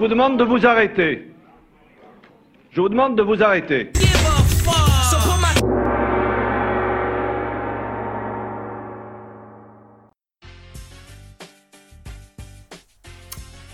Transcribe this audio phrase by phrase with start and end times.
[0.00, 1.30] vous demande de vous arrêter.
[2.70, 3.92] Je vous demande de vous arrêter.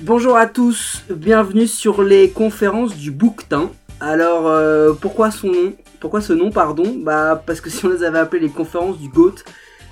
[0.00, 3.70] Bonjour à tous, bienvenue sur les conférences du Bouquetin.
[4.00, 6.96] Alors, euh, pourquoi son nom Pourquoi ce nom, pardon?
[7.04, 9.36] Bah, parce que si on les avait appelées les conférences du GOAT,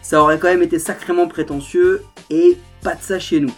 [0.02, 3.54] ça aurait quand même été sacrément prétentieux et pas de ça chez nous.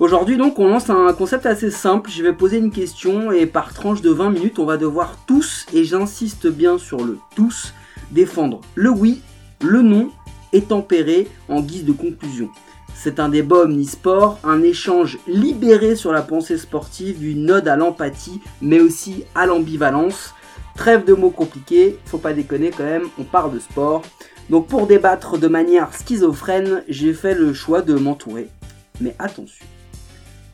[0.00, 3.74] Aujourd'hui donc on lance un concept assez simple, je vais poser une question et par
[3.74, 7.74] tranche de 20 minutes on va devoir tous, et j'insiste bien sur le tous,
[8.12, 9.20] défendre le oui,
[9.60, 10.10] le non
[10.52, 12.48] et tempérer en guise de conclusion.
[12.94, 18.40] C'est un débat omnisport, un échange libéré sur la pensée sportive, une ode à l'empathie
[18.62, 20.32] mais aussi à l'ambivalence.
[20.76, 24.02] Trêve de mots compliqués, faut pas déconner quand même, on parle de sport.
[24.48, 28.48] Donc pour débattre de manière schizophrène, j'ai fait le choix de m'entourer.
[29.00, 29.66] Mais attention,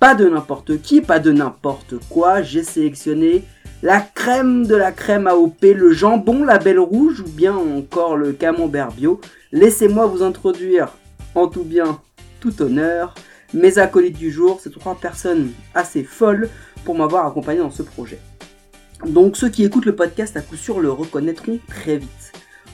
[0.05, 3.43] pas de n'importe qui, pas de n'importe quoi, j'ai sélectionné
[3.83, 8.35] la crème de la crème AOP, le jambon, la belle rouge ou bien encore le
[8.35, 9.19] camembert bio.
[9.51, 10.93] Laissez-moi vous introduire
[11.35, 12.01] en tout bien,
[12.39, 13.15] tout honneur,
[13.55, 16.51] mes acolytes du jour, ces trois personnes assez folles
[16.85, 18.19] pour m'avoir accompagné dans ce projet.
[19.07, 22.33] Donc ceux qui écoutent le podcast à coup sûr le reconnaîtront très vite.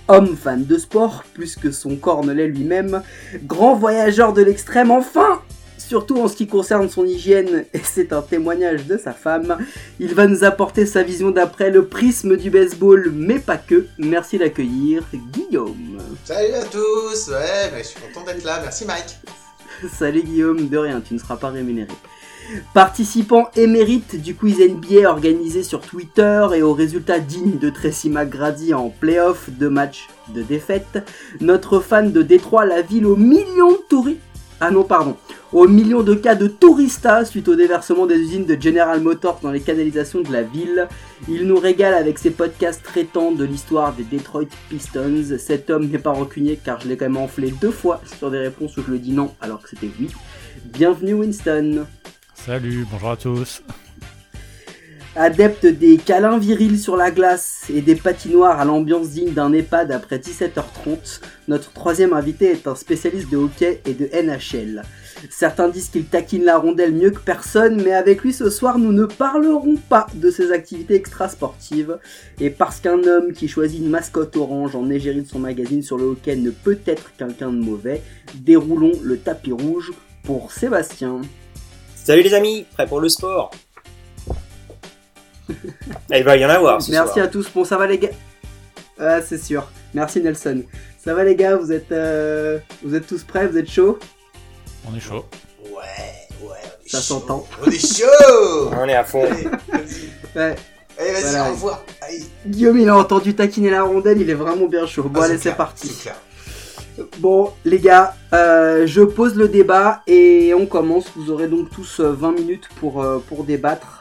[0.08, 3.02] Homme fan de sport, plus que son cornelet lui-même,
[3.44, 5.40] grand voyageur de l'extrême, enfin
[5.90, 9.58] surtout en ce qui concerne son hygiène, et c'est un témoignage de sa femme.
[9.98, 13.86] Il va nous apporter sa vision d'après le prisme du baseball, mais pas que.
[13.98, 15.98] Merci d'accueillir Guillaume.
[16.24, 19.18] Salut à tous, ouais, je suis content d'être là, merci Mike.
[19.98, 21.88] Salut Guillaume, de rien, tu ne seras pas rémunéré.
[22.72, 28.74] Participant émérite du quiz NBA organisé sur Twitter et au résultat digne de Tracy McGrady
[28.74, 31.04] en playoff, de matchs de défaite,
[31.40, 34.29] notre fan de Détroit, la ville aux millions de touristes.
[34.60, 35.16] Ah non, pardon
[35.52, 39.50] aux millions de cas de touristas suite au déversement des usines de General Motors dans
[39.50, 40.86] les canalisations de la ville.
[41.28, 45.24] Il nous régale avec ses podcasts traitant de l'histoire des Detroit Pistons.
[45.38, 48.38] Cet homme n'est pas rancunier car je l'ai quand même enflé deux fois sur des
[48.38, 50.08] réponses où je le dis non alors que c'était oui.
[50.64, 51.86] Bienvenue Winston.
[52.34, 53.62] Salut, bonjour à tous.
[55.16, 59.90] Adepte des câlins virils sur la glace et des patinoires à l'ambiance digne d'un EHPAD
[59.90, 64.82] après 17h30, notre troisième invité est un spécialiste de hockey et de NHL.
[65.28, 68.92] Certains disent qu'il taquine la rondelle mieux que personne, mais avec lui ce soir nous
[68.92, 71.98] ne parlerons pas de ses activités extrasportives.
[72.38, 75.98] Et parce qu'un homme qui choisit une mascotte orange en égérie de son magazine sur
[75.98, 78.00] le hockey ne peut être quelqu'un de mauvais,
[78.36, 79.90] déroulons le tapis rouge
[80.22, 81.20] pour Sébastien.
[81.96, 83.50] Salut les amis, prêt pour le sport?
[86.10, 86.82] Il va y en avoir.
[86.82, 87.50] Ce Merci à tous.
[87.52, 88.10] Bon, ça va les gars.
[88.98, 89.68] Ah, c'est sûr.
[89.94, 90.62] Merci Nelson.
[91.02, 93.98] Ça va les gars, vous êtes, euh, vous êtes tous prêts, vous êtes chauds?
[94.90, 95.24] On est chaud.
[95.64, 96.58] Ouais, ouais.
[96.86, 97.46] Ça s'entend.
[97.64, 99.22] On est chaud On est à fond.
[100.36, 100.56] ouais.
[100.98, 101.82] Allez, vas-y, au revoir.
[102.46, 105.04] Guillaume, il a entendu taquiner la rondelle, il est vraiment bien chaud.
[105.04, 105.90] Bon, ah, allez, c'est parti.
[107.18, 111.06] Bon, les gars, euh, je pose le débat et on commence.
[111.16, 113.99] Vous aurez donc tous 20 euh, minutes pour, euh, pour débattre.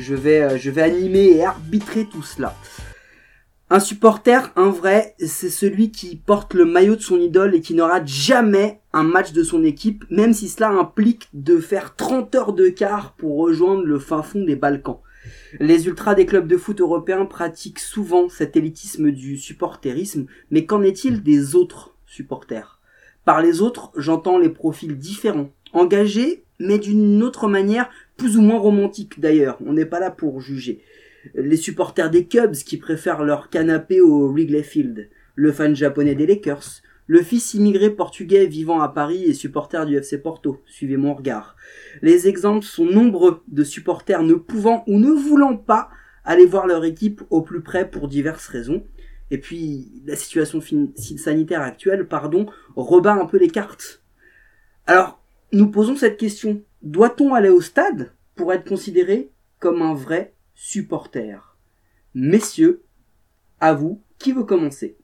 [0.00, 2.56] Je vais, je vais animer et arbitrer tout cela.
[3.68, 7.78] Un supporter, un vrai, c'est celui qui porte le maillot de son idole et qui
[7.80, 12.52] rate jamais un match de son équipe, même si cela implique de faire 30 heures
[12.54, 15.00] de quart pour rejoindre le fin fond des Balkans.
[15.60, 20.82] Les ultras des clubs de foot européens pratiquent souvent cet élitisme du supporterisme, mais qu'en
[20.82, 22.80] est-il des autres supporters?
[23.26, 27.88] Par les autres, j'entends les profils différents, engagés, mais d'une autre manière,
[28.20, 30.82] plus ou moins romantique d'ailleurs, on n'est pas là pour juger
[31.34, 36.26] les supporters des Cubs qui préfèrent leur canapé au Wrigley Field, le fan japonais des
[36.26, 41.14] Lakers, le fils immigré portugais vivant à Paris et supporter du FC Porto, suivez mon
[41.14, 41.56] regard.
[42.02, 45.90] Les exemples sont nombreux de supporters ne pouvant ou ne voulant pas
[46.24, 48.84] aller voir leur équipe au plus près pour diverses raisons.
[49.32, 52.46] Et puis, la situation sanitaire actuelle, pardon,
[52.76, 54.02] rebat un peu les cartes.
[54.86, 55.22] Alors,
[55.52, 56.62] nous posons cette question.
[56.82, 61.58] Doit-on aller au stade pour être considéré comme un vrai supporters.
[62.14, 62.84] Messieurs,
[63.60, 64.99] à vous, qui veut commencer?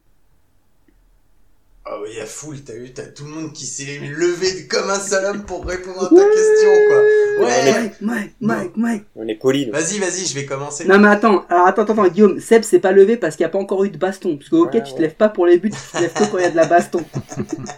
[1.88, 4.90] Oh, il y a foule, t'as vu, t'as tout le monde qui s'est levé comme
[4.90, 6.98] un seul homme pour répondre à ta question, quoi.
[7.44, 7.92] Ouais.
[8.00, 9.70] Mike, Mike, Mike, On est poli.
[9.70, 10.84] Vas-y, vas-y, je vais commencer.
[10.84, 13.52] Non, mais attends, alors, attends, attends, Guillaume, Seb s'est pas levé parce qu'il n'y a
[13.52, 14.36] pas encore eu de baston.
[14.36, 16.38] Parce que, ok, tu te lèves pas pour les buts, tu te lèves que quand
[16.38, 17.04] il y a de la baston.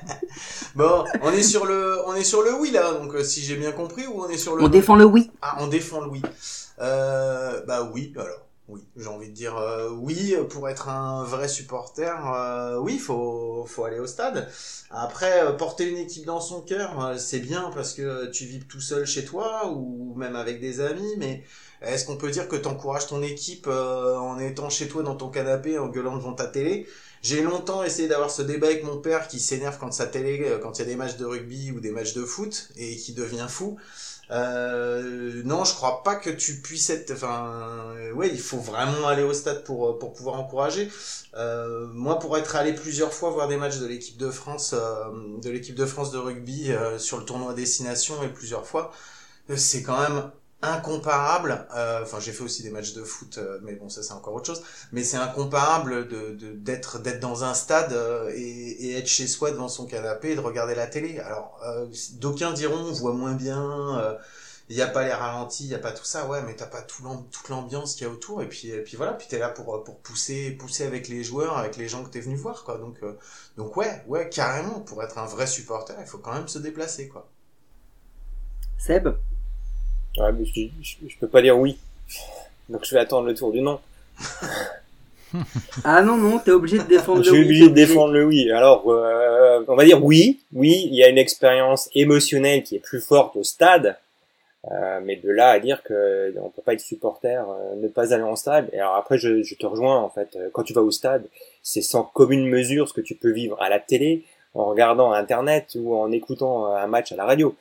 [0.75, 3.57] bon, on est sur le, on est sur le oui, là, donc, euh, si j'ai
[3.57, 4.65] bien compris, ou on est sur le...
[4.65, 5.31] On défend le oui.
[5.43, 6.23] Ah, on défend le oui.
[6.81, 8.48] Euh, bah oui, alors.
[8.69, 12.15] Oui, j'ai envie de dire euh, oui pour être un vrai supporter.
[12.35, 14.47] Euh, oui, faut faut aller au stade.
[14.91, 18.81] Après, euh, porter une équipe dans son cœur, c'est bien parce que tu vis tout
[18.81, 21.15] seul chez toi ou même avec des amis.
[21.17, 21.45] Mais
[21.81, 25.79] est-ce qu'on peut dire que t'encourages ton équipe en étant chez toi dans ton canapé
[25.79, 26.87] en gueulant devant ta télé?
[27.23, 30.79] J'ai longtemps essayé d'avoir ce débat avec mon père qui s'énerve quand sa télé, quand
[30.79, 33.47] il y a des matchs de rugby ou des matchs de foot et qui devient
[33.49, 33.79] fou.
[34.31, 37.11] Euh, non, je crois pas que tu puisses être.
[37.13, 40.91] Enfin, euh, ouais, il faut vraiment aller au stade pour euh, pour pouvoir encourager.
[41.35, 45.39] Euh, moi, pour être allé plusieurs fois voir des matchs de l'équipe de France, euh,
[45.43, 48.93] de l'équipe de France de rugby sur le tournoi destination et plusieurs fois,
[49.57, 50.31] c'est quand même
[50.63, 51.67] incomparable.
[52.03, 54.63] Enfin, j'ai fait aussi des matchs de foot, mais bon, ça c'est encore autre chose.
[54.93, 57.93] Mais c'est incomparable de d'être d'être dans un stade
[58.35, 61.19] et, et, être chez soi devant son canapé et de regarder la télé.
[61.21, 61.61] Alors,
[62.15, 64.19] d'aucuns diront on voit moins bien
[64.71, 66.67] il n'y a pas les ralentis, il n'y a pas tout ça, ouais, mais t'as
[66.67, 67.03] pas tout
[67.33, 69.83] toute l'ambiance qu'il y a autour, et puis, et puis voilà, puis t'es là pour,
[69.83, 72.77] pour pousser, pousser avec les joueurs, avec les gens que t'es venu voir, quoi.
[72.77, 73.01] Donc,
[73.57, 77.09] donc ouais, ouais, carrément, pour être un vrai supporter, il faut quand même se déplacer,
[77.09, 77.31] quoi.
[78.77, 79.09] Seb?
[80.19, 81.79] Ouais, mais je, je, peux pas dire oui.
[82.69, 83.81] Donc je vais attendre le tour du non.
[85.85, 87.37] ah non, non, t'es obligé de défendre le oui.
[87.39, 88.51] Je suis obligé de défendre le oui.
[88.51, 90.41] Alors, euh, on va dire oui.
[90.53, 93.97] Oui, il y a une expérience émotionnelle qui est plus forte au stade.
[94.73, 98.13] Euh, mais de là à dire que on peut pas être supporter, euh, ne pas
[98.13, 98.69] aller en stade.
[98.73, 100.37] Et alors après, je, je te rejoins en fait.
[100.53, 101.27] Quand tu vas au stade,
[101.63, 104.25] c'est sans commune mesure ce que tu peux vivre à la télé,
[104.55, 107.55] en regardant Internet ou en écoutant un match à la radio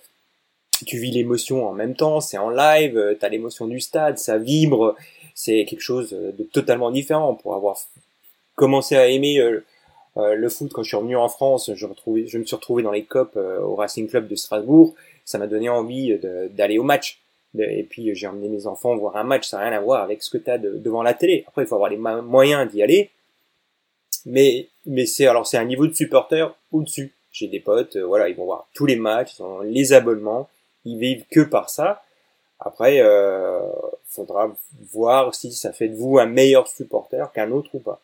[0.86, 4.18] tu vis l'émotion en même temps, c'est en live, euh, tu as l'émotion du stade,
[4.18, 4.96] ça vibre,
[5.34, 7.36] c'est quelque chose de totalement différent.
[7.36, 7.78] Pour avoir
[8.56, 9.64] commencé à aimer euh,
[10.18, 11.94] euh, le foot quand je suis revenu en France, je, me
[12.44, 14.96] suis retrouvé dans les COP au Racing Club de Strasbourg,
[15.26, 16.18] ça m'a donné envie
[16.52, 17.20] d'aller au match.
[17.58, 20.22] Et puis j'ai emmené mes enfants voir un match, ça n'a rien à voir avec
[20.22, 21.44] ce que tu as devant la télé.
[21.48, 23.10] Après, il faut avoir les moyens d'y aller.
[24.26, 27.14] Mais, mais c'est alors c'est un niveau de supporter au-dessus.
[27.32, 30.50] J'ai des potes, voilà, ils vont voir tous les matchs, ils ont les abonnements,
[30.88, 32.02] ils vivent que par ça.
[32.60, 33.60] Après, euh,
[34.06, 34.52] faudra
[34.92, 38.02] voir si ça fait de vous un meilleur supporter qu'un autre ou pas.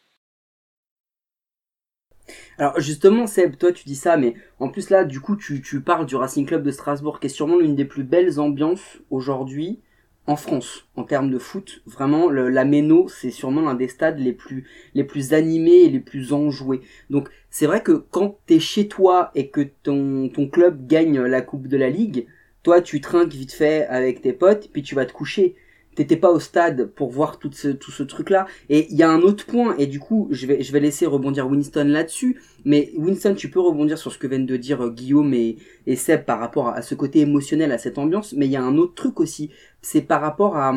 [2.58, 6.06] Alors justement, Seb, toi tu dis ça, mais en plus là, du coup, tu, parles
[6.06, 9.80] du Racing Club de Strasbourg, qui est sûrement l'une des plus belles ambiances aujourd'hui
[10.26, 11.82] en France en termes de foot.
[11.86, 16.00] Vraiment, la Méno, c'est sûrement l'un des stades les plus les plus animés et les
[16.00, 16.82] plus enjoués.
[17.10, 21.42] Donc c'est vrai que quand t'es chez toi et que ton ton club gagne la
[21.42, 22.28] Coupe de la Ligue,
[22.64, 25.56] toi, tu trinques vite fait avec tes potes, puis tu vas te coucher.
[25.96, 28.48] T'étais pas au stade pour voir tout ce, tout ce truc-là.
[28.70, 31.06] Et il y a un autre point, et du coup, je vais, je vais laisser
[31.06, 32.42] rebondir Winston là-dessus.
[32.66, 35.96] Mais Winston, tu peux rebondir sur ce que viennent de dire euh, Guillaume et, et
[35.96, 38.34] Seb par rapport à ce côté émotionnel, à cette ambiance.
[38.34, 39.52] Mais il y a un autre truc aussi.
[39.84, 40.74] C'est par rapport à,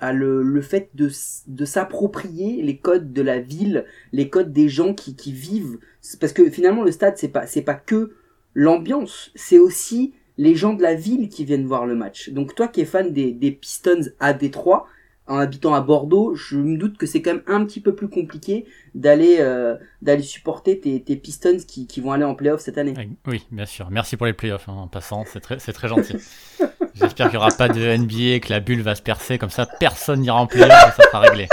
[0.00, 1.08] à le, le fait de,
[1.46, 5.78] de s'approprier les codes de la ville, les codes des gens qui, qui vivent.
[6.20, 8.12] Parce que finalement, le stade, c'est pas, c'est pas que
[8.54, 12.30] l'ambiance, c'est aussi les gens de la ville qui viennent voir le match.
[12.30, 14.86] Donc toi qui es fan des, des Pistons à Détroit,
[15.28, 18.08] en habitant à Bordeaux, je me doute que c'est quand même un petit peu plus
[18.08, 22.76] compliqué d'aller euh, d'aller supporter tes, tes Pistons qui, qui, vont aller en playoff cette
[22.76, 22.94] année.
[23.26, 23.88] Oui, bien sûr.
[23.90, 26.16] Merci pour les playoffs hein, en passant, c'est très, très gentil.
[26.94, 29.66] J'espère qu'il n'y aura pas de NBA, que la bulle va se percer, comme ça
[29.66, 31.48] personne n'ira en playoff et ça sera réglé.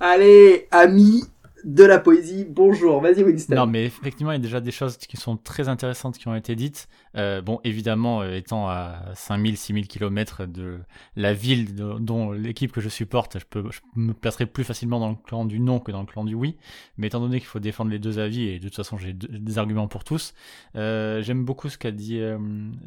[0.00, 1.24] Allez, amis,
[1.64, 2.46] de la poésie.
[2.48, 3.54] Bonjour, vas-y Winston.
[3.54, 6.34] Non, mais effectivement, il y a déjà des choses qui sont très intéressantes qui ont
[6.34, 6.88] été dites.
[7.16, 10.78] Euh, bon, évidemment, euh, étant à 5000, 6000 km de
[11.16, 15.44] la ville dont l'équipe que je supporte, je, me placerai plus facilement dans le clan
[15.44, 16.56] du non que dans le clan du oui.
[16.98, 19.58] Mais étant donné qu'il faut défendre les deux avis, et de toute façon, j'ai des
[19.58, 20.34] arguments pour tous,
[20.76, 22.20] euh, j'aime beaucoup ce qu'a dit,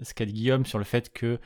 [0.03, 1.39] ce qu'a dit Guillaume sur le fait que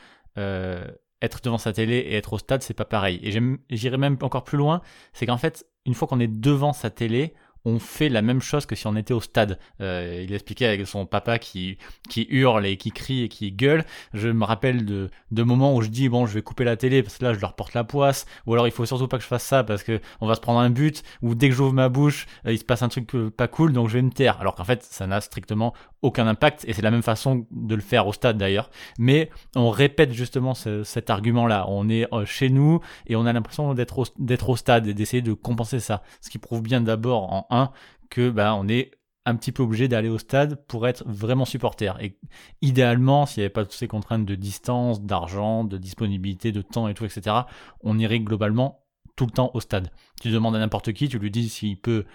[1.22, 3.20] être devant sa télé et être au stade, c'est pas pareil.
[3.24, 3.32] Et
[3.76, 4.82] j'irai même encore plus loin,
[5.14, 7.34] c'est qu'en fait, une fois qu'on est devant sa télé,
[7.66, 9.60] on fait la même chose que si on était au stade.
[9.82, 11.78] Euh, il expliquait avec son papa qui,
[12.16, 13.86] hurle et qui crie et qui gueule.
[14.14, 17.04] Je me rappelle de, de moments où je dis bon je vais couper la télé
[17.04, 18.26] parce que là je leur porte la poisse.
[18.48, 20.42] Ou alors il faut surtout pas que je fasse ça parce que on va se
[20.42, 21.04] prendre un but.
[21.22, 23.90] Ou dès que j'ouvre ma bouche euh, il se passe un truc pas cool donc
[23.90, 24.40] je vais me taire.
[24.42, 27.82] Alors qu'en fait ça n'a strictement aucun impact et c'est la même façon de le
[27.82, 28.70] faire au stade d'ailleurs.
[28.98, 31.66] Mais on répète justement cet argument là.
[31.70, 35.80] On est chez nous et on a l'impression d'être au, stade et d'essayer de compenser
[35.80, 36.02] ça.
[36.22, 37.72] Ce qui prouve bien d'abord en
[38.10, 38.92] que bah, on est
[39.26, 41.94] un petit peu obligé d'aller au stade pour être vraiment supporter.
[42.02, 42.18] Et
[42.62, 46.88] idéalement, s'il n'y avait pas toutes ces contraintes de distance, d'argent, de disponibilité, de temps
[46.88, 47.36] et tout, etc.,
[47.82, 48.84] on irait globalement
[49.16, 49.92] tout le temps au stade.
[50.22, 52.06] Tu demandes à n'importe qui, tu lui dis s'il peut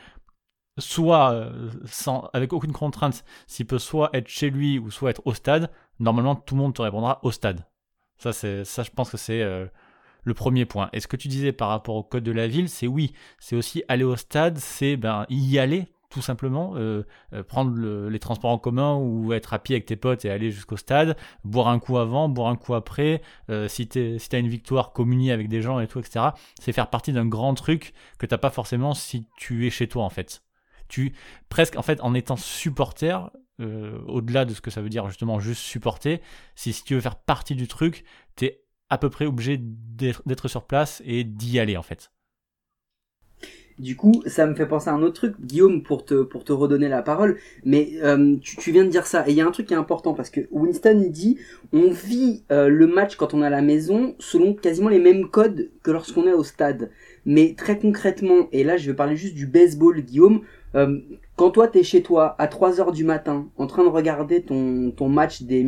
[0.78, 5.23] soit euh, sans, avec aucune contrainte, s'il peut soit être chez lui ou soit être
[5.25, 7.66] au stade, normalement tout le monde te répondra au stade.
[8.18, 9.66] Ça, c'est, ça je pense que c'est euh,
[10.25, 10.88] le premier point.
[10.92, 13.56] Et ce que tu disais par rapport au code de la ville, c'est oui, c'est
[13.56, 17.02] aussi aller au stade, c'est ben, y aller tout simplement, euh,
[17.33, 20.50] euh, prendre les transports en commun ou être à pied avec tes potes et aller
[20.50, 24.38] jusqu'au stade, boire un coup avant, boire un coup après, euh, si tu si as
[24.38, 26.26] une victoire, communier avec des gens et tout, etc.
[26.61, 30.04] C'est faire partie d'un grand truc que t'as pas forcément si tu es chez toi
[30.04, 30.45] en fait.
[30.88, 31.14] Tu
[31.48, 35.62] presque en fait en étant supporter, au-delà de ce que ça veut dire justement juste
[35.62, 36.20] supporter,
[36.54, 38.04] si, si tu veux faire partie du truc,
[38.36, 42.10] tu es à peu près obligé d'être sur place et d'y aller en fait.
[43.78, 46.52] Du coup, ça me fait penser à un autre truc, Guillaume, pour te, pour te
[46.52, 47.36] redonner la parole.
[47.62, 49.28] Mais euh, tu, tu, viens de dire ça.
[49.28, 51.38] Et il y a un truc qui est important parce que Winston dit
[51.74, 55.28] on vit euh, le match quand on est à la maison selon quasiment les mêmes
[55.28, 56.90] codes que lorsqu'on est au stade.
[57.26, 60.40] Mais très concrètement, et là je vais parler juste du baseball, Guillaume,
[60.76, 60.99] euh,
[61.37, 65.09] quand toi t'es chez toi à 3h du matin en train de regarder ton, ton
[65.09, 65.64] match des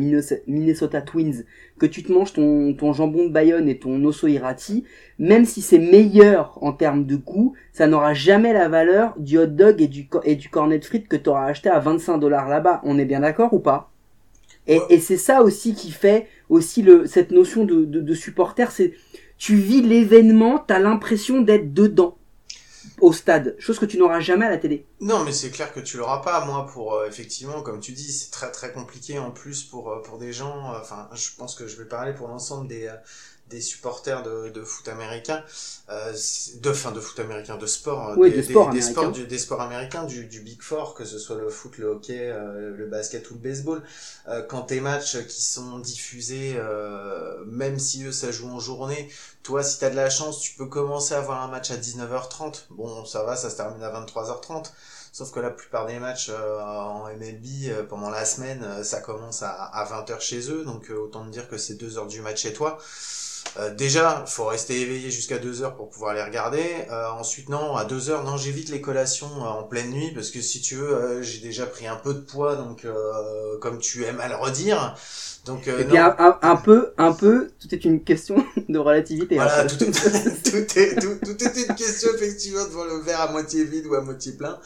[0.47, 1.45] Minnesota Twins,
[1.79, 4.83] que tu te manges ton, ton jambon de Bayonne et ton osso irati,
[5.17, 9.47] même si c'est meilleur en termes de goût, ça n'aura jamais la valeur du hot
[9.47, 12.47] dog et du, et du cornet de frites que tu auras acheté à 25 dollars
[12.47, 12.81] là-bas.
[12.83, 13.91] On est bien d'accord ou pas?
[14.67, 18.71] Et, et c'est ça aussi qui fait aussi le, cette notion de, de, de supporter,
[18.71, 18.93] c'est
[19.39, 22.18] tu vis l'événement, t'as l'impression d'être dedans
[23.01, 24.85] au stade, chose que tu n'auras jamais à la télé.
[25.01, 26.45] Non, mais c'est clair que tu l'auras pas.
[26.45, 30.01] Moi, pour euh, effectivement, comme tu dis, c'est très très compliqué en plus pour euh,
[30.01, 30.73] pour des gens.
[30.73, 32.89] Euh, enfin, je pense que je vais parler pour l'ensemble des
[33.49, 35.43] des supporters de, de foot américain,
[35.89, 36.13] euh,
[36.55, 40.03] de fin de foot américain, de sport, oui, des, des, sports, du, des sports américains,
[40.03, 43.33] du, du Big Four, que ce soit le foot, le hockey, euh, le basket ou
[43.33, 43.81] le baseball.
[44.27, 49.09] Euh, quand tes matchs qui sont diffusés, euh, même si eux ça joue en journée,
[49.43, 52.65] toi si t'as de la chance, tu peux commencer à voir un match à 19h30.
[52.71, 54.71] Bon, ça va, ça se termine à 23h30.
[55.11, 59.41] Sauf que la plupart des matchs euh, en MLB euh, pendant la semaine, ça commence
[59.41, 62.41] à, à 20h chez eux, donc autant te dire que c'est 2 heures du match
[62.41, 62.77] chez toi.
[63.57, 66.63] Euh, déjà, faut rester éveillé jusqu'à 2 heures pour pouvoir les regarder.
[66.91, 70.29] Euh, ensuite, non, à 2 heures, non, j'évite les collations euh, en pleine nuit parce
[70.29, 72.85] que si tu veux, euh, j'ai déjà pris un peu de poids, donc
[73.61, 74.95] comme tu aimes à le redire.
[75.45, 79.35] Donc, eh bien, un, un, peu, un peu, tout est une question de relativité.
[79.35, 79.91] Voilà, tout, est,
[80.43, 83.95] tout, est, tout, tout, est une question effectivement devant le verre à moitié vide ou
[83.95, 84.59] à moitié plein.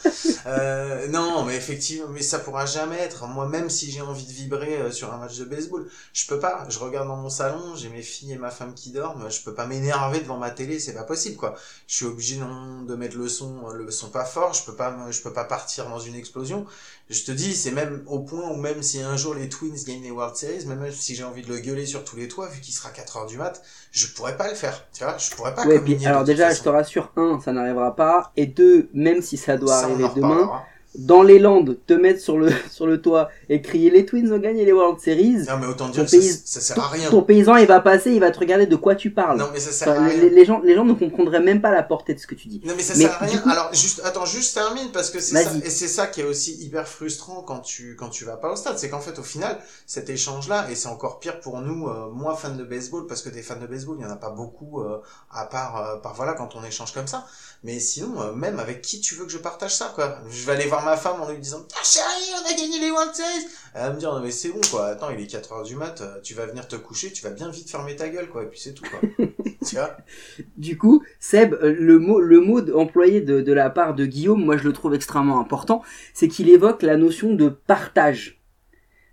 [1.10, 3.26] non, mais effectivement, mais ça pourra jamais être.
[3.28, 6.66] Moi, même si j'ai envie de vibrer sur un match de baseball, je peux pas.
[6.68, 9.52] Je regarde dans mon salon, j'ai mes filles et ma femme qui dorment, je peux
[9.52, 11.54] pas m'énerver devant ma télé, c'est pas possible quoi.
[11.86, 14.96] Je suis obligé non de mettre le son, le son pas fort, je peux pas,
[15.10, 16.64] je peux pas partir dans une explosion.
[17.10, 20.02] Je te dis, c'est même au point où même si un jour les Twins gagnent
[20.02, 22.60] les World Series, même si j'ai envie de le gueuler sur tous les toits, vu
[22.60, 24.86] qu'il sera 4 heures du mat, je pourrais pas le faire.
[24.92, 25.66] Tu vois, je pourrais pas.
[25.66, 29.36] Ouais, puis, alors déjà, je te rassure, un, ça n'arrivera pas, et deux, même si
[29.36, 30.62] ça doit arriver demain
[30.96, 34.38] dans les Landes, te mettre sur le, sur le toit et crier les Twins ont
[34.38, 35.44] gagné les World Series.
[35.48, 37.10] Non, mais autant dire que ça, sert à rien.
[37.10, 39.38] Ton paysan, il va passer, il va te regarder de quoi tu parles.
[39.38, 40.16] Non, mais ça sert à rien.
[40.16, 42.60] Les, gens, les gens ne comprendraient même pas la portée de ce que tu dis.
[42.64, 43.42] Non, mais ça sert à rien.
[43.50, 46.54] Alors, juste, attends, juste termine parce que c'est ça, et c'est ça qui est aussi
[46.64, 48.78] hyper frustrant quand tu, quand tu vas pas au stade.
[48.78, 52.36] C'est qu'en fait, au final, cet échange-là, et c'est encore pire pour nous, euh, moi,
[52.36, 54.80] fans de baseball, parce que des fans de baseball, il y en a pas beaucoup,
[54.80, 57.26] euh, à part, euh, par voilà, quand on échange comme ça.
[57.64, 60.18] Mais sinon, euh, même avec qui tu veux que je partage ça, quoi.
[60.28, 62.90] Je vais aller voir ma femme en lui disant, ah chérie, on a gagné les
[62.90, 63.46] World Series.
[63.74, 64.86] Elle va me dire, non mais c'est bon, quoi.
[64.86, 67.30] Attends, il est 4 heures du mat, euh, tu vas venir te coucher, tu vas
[67.30, 68.44] bien vite fermer ta gueule, quoi.
[68.44, 69.00] Et puis c'est tout, quoi.
[69.66, 69.96] tu vois?
[70.56, 74.44] Du coup, Seb, euh, le mot, le mot employé de, de la part de Guillaume,
[74.44, 78.43] moi je le trouve extrêmement important, c'est qu'il évoque la notion de partage.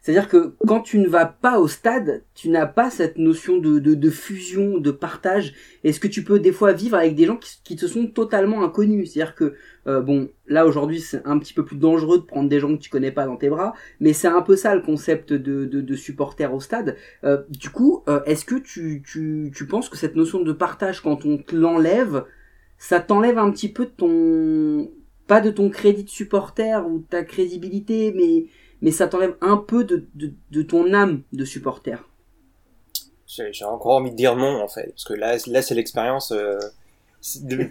[0.01, 3.77] C'est-à-dire que quand tu ne vas pas au stade, tu n'as pas cette notion de,
[3.77, 5.53] de, fusion, de partage,
[5.84, 8.08] et ce que tu peux des fois vivre avec des gens qui, qui te sont
[8.08, 9.12] totalement inconnus?
[9.12, 9.53] C'est-à-dire que,
[9.86, 12.81] euh, bon, là aujourd'hui c'est un petit peu plus dangereux de prendre des gens que
[12.81, 15.81] tu connais pas dans tes bras, mais c'est un peu ça le concept de, de,
[15.81, 16.98] de supporter au stade.
[17.24, 21.01] Euh, du coup, euh, est-ce que tu, tu, tu penses que cette notion de partage,
[21.01, 22.25] quand on te l'enlève,
[22.79, 24.91] ça t'enlève un petit peu de ton...
[25.27, 28.48] pas de ton crédit de supporter ou de ta crédibilité, mais
[28.82, 31.98] mais ça t'enlève un peu de, de, de, ton âme de supporter.
[33.28, 36.60] J'ai encore envie de dire non en fait, parce que là, là c'est l'expérience euh,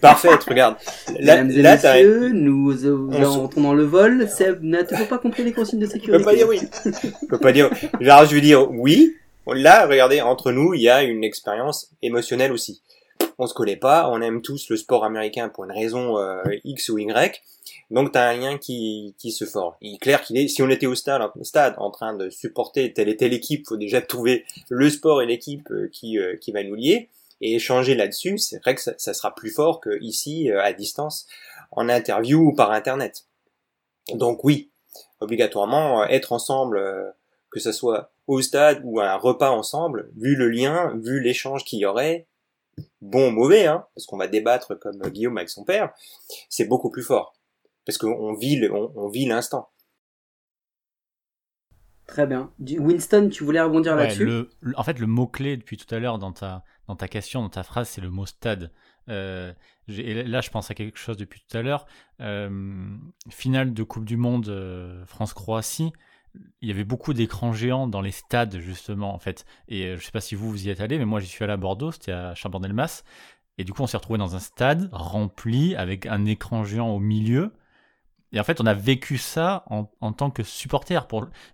[0.01, 0.45] parfaite.
[0.45, 0.77] regarde,
[1.19, 2.75] là, Mesdames là, messieurs, nous,
[3.23, 4.29] rentrons dans le vol.
[4.29, 6.13] Seb n'a toujours pas compris les consignes de sécurité.
[6.13, 6.61] Je peux pas dire oui.
[6.85, 7.71] Je peux pas dire.
[8.01, 9.17] Genre, je veux dire oui.
[9.47, 12.83] Là, regardez, entre nous, il y a une expérience émotionnelle aussi.
[13.43, 16.91] On se connaît pas, on aime tous le sport américain pour une raison euh, X
[16.91, 17.41] ou Y.
[17.91, 19.75] Donc t'as un lien qui, qui se forme.
[19.81, 21.23] Il est clair qu'il est, si on était au stade,
[21.79, 25.71] en train de supporter telle et telle équipe, faut déjà trouver le sport et l'équipe
[25.71, 27.09] euh, qui, euh, qui va nous lier
[27.41, 28.37] et échanger là-dessus.
[28.37, 31.27] C'est vrai que ça, ça, sera plus fort que ici euh, à distance
[31.71, 33.25] en interview ou par internet.
[34.13, 34.71] Donc oui,
[35.21, 36.79] obligatoirement être ensemble,
[37.51, 41.65] que ce soit au stade ou à un repas ensemble, vu le lien, vu l'échange
[41.65, 42.27] qu'il y aurait,
[43.01, 45.93] bon ou mauvais, hein, parce qu'on va débattre comme Guillaume avec son père,
[46.49, 47.35] c'est beaucoup plus fort.
[47.87, 49.69] Parce qu'on vit, le- on, on vit l'instant.
[52.07, 52.51] Très bien.
[52.59, 54.25] Du- Winston, tu voulais rebondir Ouais, là-dessus?
[54.25, 57.41] le, le- en fait, le mot-clé depuis tout à l'heure dans ta, dans ta question,
[57.43, 58.73] dans ta phrase, c'est le mot stade.
[59.09, 59.53] Euh,
[59.87, 61.87] j'ai- et là, je pense à quelque chose depuis tout à l'heure.
[62.21, 62.97] Euh,
[63.29, 65.93] finale de Coupe du Monde euh, France-Croatie.
[66.63, 69.45] Il y avait beaucoup d'écrans géants dans les stades, justement, en fait.
[69.69, 71.43] Et euh, je sais pas si vous, vous y êtes allé, mais moi, j'y suis
[71.45, 73.03] allé à Bordeaux, c'était à Chaban-Delmas.
[73.59, 76.99] Et du coup, on s'est retrouvé dans un stade rempli avec un écran géant au
[76.99, 77.53] milieu.
[78.33, 81.07] Et en fait, on a vécu ça en, en tant que supporter.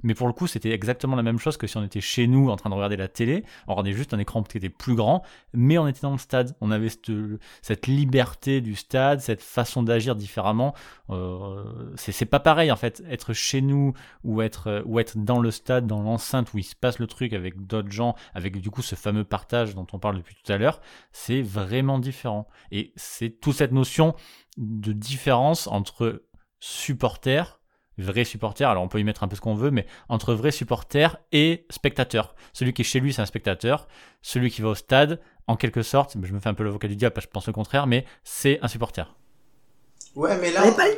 [0.02, 2.50] Mais pour le coup, c'était exactement la même chose que si on était chez nous
[2.50, 3.44] en train de regarder la télé.
[3.66, 6.54] On regardait juste un écran qui était plus grand, mais on était dans le stade.
[6.60, 10.74] On avait cette, liberté du stade, cette façon d'agir différemment.
[11.10, 13.02] Euh, c'est pas pareil en fait.
[13.08, 16.74] Être chez nous ou être, ou être dans le stade, dans l'enceinte où il se
[16.74, 20.16] passe le truc avec d'autres gens, avec du coup ce fameux partage dont on parle
[20.16, 20.80] depuis tout à l'heure,
[21.12, 22.48] c'est vraiment différent.
[22.70, 24.14] Et c'est toute cette notion
[24.56, 26.22] de différence entre
[26.60, 27.60] supporters,
[27.98, 30.50] vrais supporters, alors on peut y mettre un peu ce qu'on veut, mais entre vrais
[30.50, 32.34] supporters et spectateurs.
[32.52, 33.88] Celui qui est chez lui, c'est un spectateur.
[34.22, 36.96] Celui qui va au stade, en quelque sorte, je me fais un peu l'avocat du
[36.96, 39.14] diable parce que je pense le contraire, mais c'est un supporter.
[40.14, 40.96] Ouais, mais là, pas le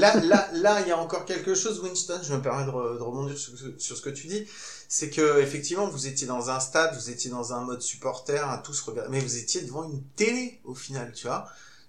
[0.00, 2.20] là, là, là, il y a encore quelque chose, Winston.
[2.22, 4.46] Je me permets de, re- de rebondir sur, sur ce que tu dis.
[4.88, 8.58] C'est que effectivement, vous étiez dans un stade, vous étiez dans un mode supporter, à
[8.58, 11.46] tous regarder, mais vous étiez devant une télé au final, tu vois.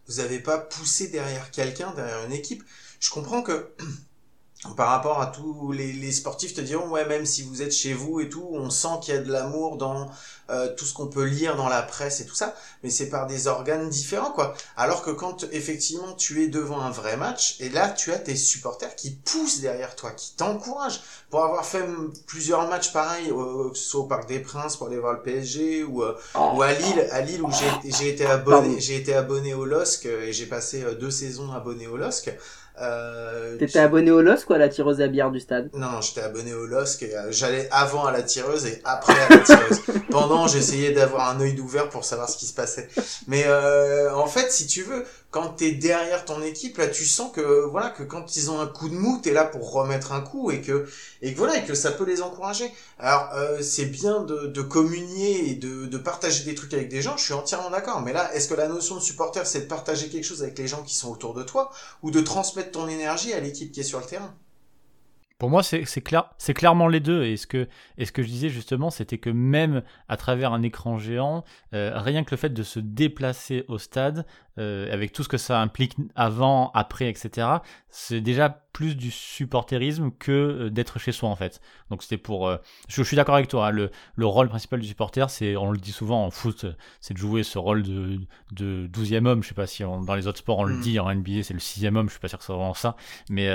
[0.07, 2.63] Vous avez pas poussé derrière quelqu'un, derrière une équipe.
[2.99, 3.69] Je comprends que
[4.75, 7.93] par rapport à tous les, les sportifs te diront ouais même si vous êtes chez
[7.93, 10.11] vous et tout on sent qu'il y a de l'amour dans
[10.49, 12.53] euh, tout ce qu'on peut lire dans la presse et tout ça
[12.83, 14.53] mais c'est par des organes différents quoi.
[14.75, 18.35] Alors que quand effectivement tu es devant un vrai match et là tu as tes
[18.35, 20.99] supporters qui poussent derrière toi qui t'encouragent.
[21.29, 21.85] Pour avoir fait
[22.27, 25.21] plusieurs matchs pareils euh, que ce soit au Parc des Princes pour aller voir le
[25.21, 27.49] PSG ou euh, ou à Lille à Lille où
[27.85, 28.57] j'ai été Pardon.
[28.57, 32.35] abonné j'ai été abonné au LOSC et j'ai passé euh, deux saisons abonné au LOSC
[32.81, 35.69] euh, T'étais abonné au LOS, quoi, la tireuse à bière du stade?
[35.73, 39.13] Non, non, j'étais abonné au LOSC et euh, j'allais avant à la tireuse et après
[39.13, 39.81] à la tireuse.
[40.09, 42.87] Pendant, j'essayais d'avoir un œil d'ouvert pour savoir ce qui se passait.
[43.27, 47.31] Mais euh, en fait, si tu veux, quand t'es derrière ton équipe, là, tu sens
[47.31, 50.21] que voilà que quand ils ont un coup de mou, t'es là pour remettre un
[50.21, 50.87] coup et que
[51.21, 52.71] et que voilà et que ça peut les encourager.
[52.97, 57.01] Alors euh, c'est bien de, de communier et de, de partager des trucs avec des
[57.03, 57.15] gens.
[57.17, 58.01] Je suis entièrement d'accord.
[58.01, 60.67] Mais là, est-ce que la notion de supporter, c'est de partager quelque chose avec les
[60.67, 61.69] gens qui sont autour de toi
[62.01, 64.35] ou de transmettre ton énergie à l'équipe qui est sur le terrain
[65.37, 67.23] Pour moi, c'est c'est clair, c'est clairement les deux.
[67.23, 70.63] Et ce que, et ce que je disais justement, c'était que même à travers un
[70.63, 74.25] écran géant, euh, rien que le fait de se déplacer au stade,
[74.59, 77.47] euh, avec tout ce que ça implique avant, après, etc.,
[77.89, 81.59] c'est déjà plus du supporterisme que euh, d'être chez soi en fait.
[81.89, 83.67] Donc c'était pour, euh, je, je suis d'accord avec toi.
[83.67, 86.65] hein, le, le rôle principal du supporter, c'est, on le dit souvent en foot,
[87.01, 88.19] c'est de jouer ce rôle de,
[88.51, 89.41] de 12e homme.
[89.43, 90.81] Je sais pas si on- dans les autres sports on le Mm.
[90.81, 90.99] dit.
[90.99, 92.07] En NBA, c'est le sixième homme.
[92.07, 92.95] Je suis pas sûr que c'est vraiment ça,
[93.29, 93.49] mais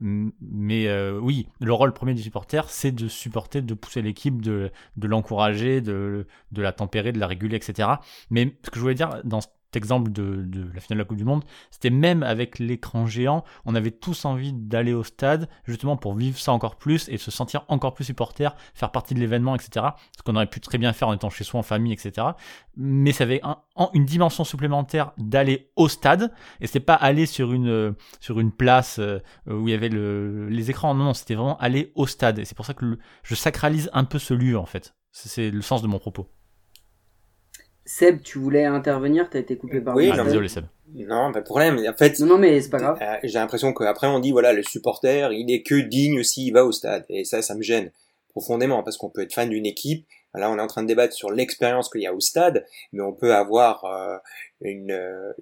[0.00, 5.80] oui, le rôle premier du supporter, c'est de supporter, de pousser l'équipe, de, de l'encourager,
[5.80, 7.88] de, de la tempérer, de la réguler, etc.
[8.30, 11.18] Mais ce que je voulais dire dans cet exemple de, la finale de la Coupe
[11.18, 15.96] du Monde, c'était même avec l'écran géant, on avait tous envie d'aller au stade, justement
[15.96, 19.54] pour vivre ça encore plus et se sentir encore plus supporter, faire partie de l'événement,
[19.54, 19.86] etc.
[20.16, 22.28] Ce qu'on aurait pu très bien faire en étant chez soi, en famille, etc.
[22.76, 23.42] Mais ça avait
[23.92, 27.92] une dimension supplémentaire d'aller au stade, et c'était pas aller sur une, euh,
[28.56, 30.94] place euh, où il y avait le, les écrans.
[30.94, 32.38] Non, non, c'était vraiment aller au stade.
[32.38, 34.94] Et c'est pour ça que je sacralise un peu ce lieu, en fait.
[35.10, 36.28] C'est le sens de mon propos.
[37.88, 40.64] Seb, tu voulais intervenir, t'as été coupé par Oui, ah, mais- désolé, Seb.
[40.94, 41.78] Non, pas de problème.
[41.88, 42.98] En fait, Non, non, mais c'est pas grave.
[43.00, 46.64] Euh, J'ai l'impression qu'après on dit voilà le supporter il est que digne s'il va
[46.66, 47.90] au stade et ça ça me gêne
[48.30, 51.14] profondément parce qu'on peut être fan d'une équipe là on est en train de débattre
[51.14, 54.16] sur l'expérience qu'il y a au stade mais on peut avoir euh,
[54.60, 55.32] une euh,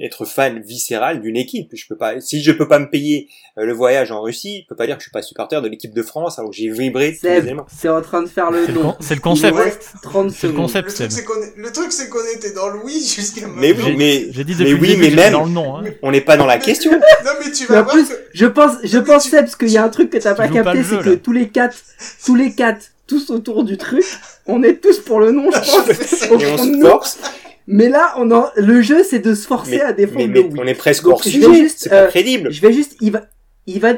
[0.00, 3.64] être fan viscéral d'une équipe je peux pas si je peux pas me payer euh,
[3.64, 5.92] le voyage en Russie je peux pas dire que je suis pas supporter de l'équipe
[5.94, 8.94] de France alors que j'ai vibré c'est en train de faire le nom.
[9.00, 9.56] c'est le Il concept.
[9.56, 10.66] nous reste 30 C'est le secondes.
[10.66, 11.08] concept, Le Seb.
[11.08, 13.60] truc, c'est qu'on est- le truc, c'est qu'on était dans le oui jusqu'à maintenant.
[13.60, 15.78] mais J'ai- mais J'ai dit mais oui, mais même- dans le nom.
[15.78, 15.84] Hein.
[16.02, 16.90] on n'est pas dans la question
[17.24, 18.14] Non, mais tu Mais vas en voir plus, que...
[18.34, 20.34] je pense, je Mais pense tu- Seb, parce qu'il y a un truc que t'as
[20.34, 21.76] pas capté, c'est que tous les quatre,
[22.24, 24.04] tous les quatre, tous autour du truc,
[24.46, 26.30] on est tous pour le nom, je pense.
[26.30, 26.86] au et on fond de se nous.
[26.86, 27.18] force
[27.66, 30.48] Mais là, on en, le jeu, c'est de se forcer mais, à défendre mais- le
[30.48, 30.58] oui.
[30.58, 32.72] on est presque Donc, hors je vais sujet juste, c'est pas euh, crédible Je vais
[32.72, 33.22] juste, il va,
[33.66, 33.94] il va,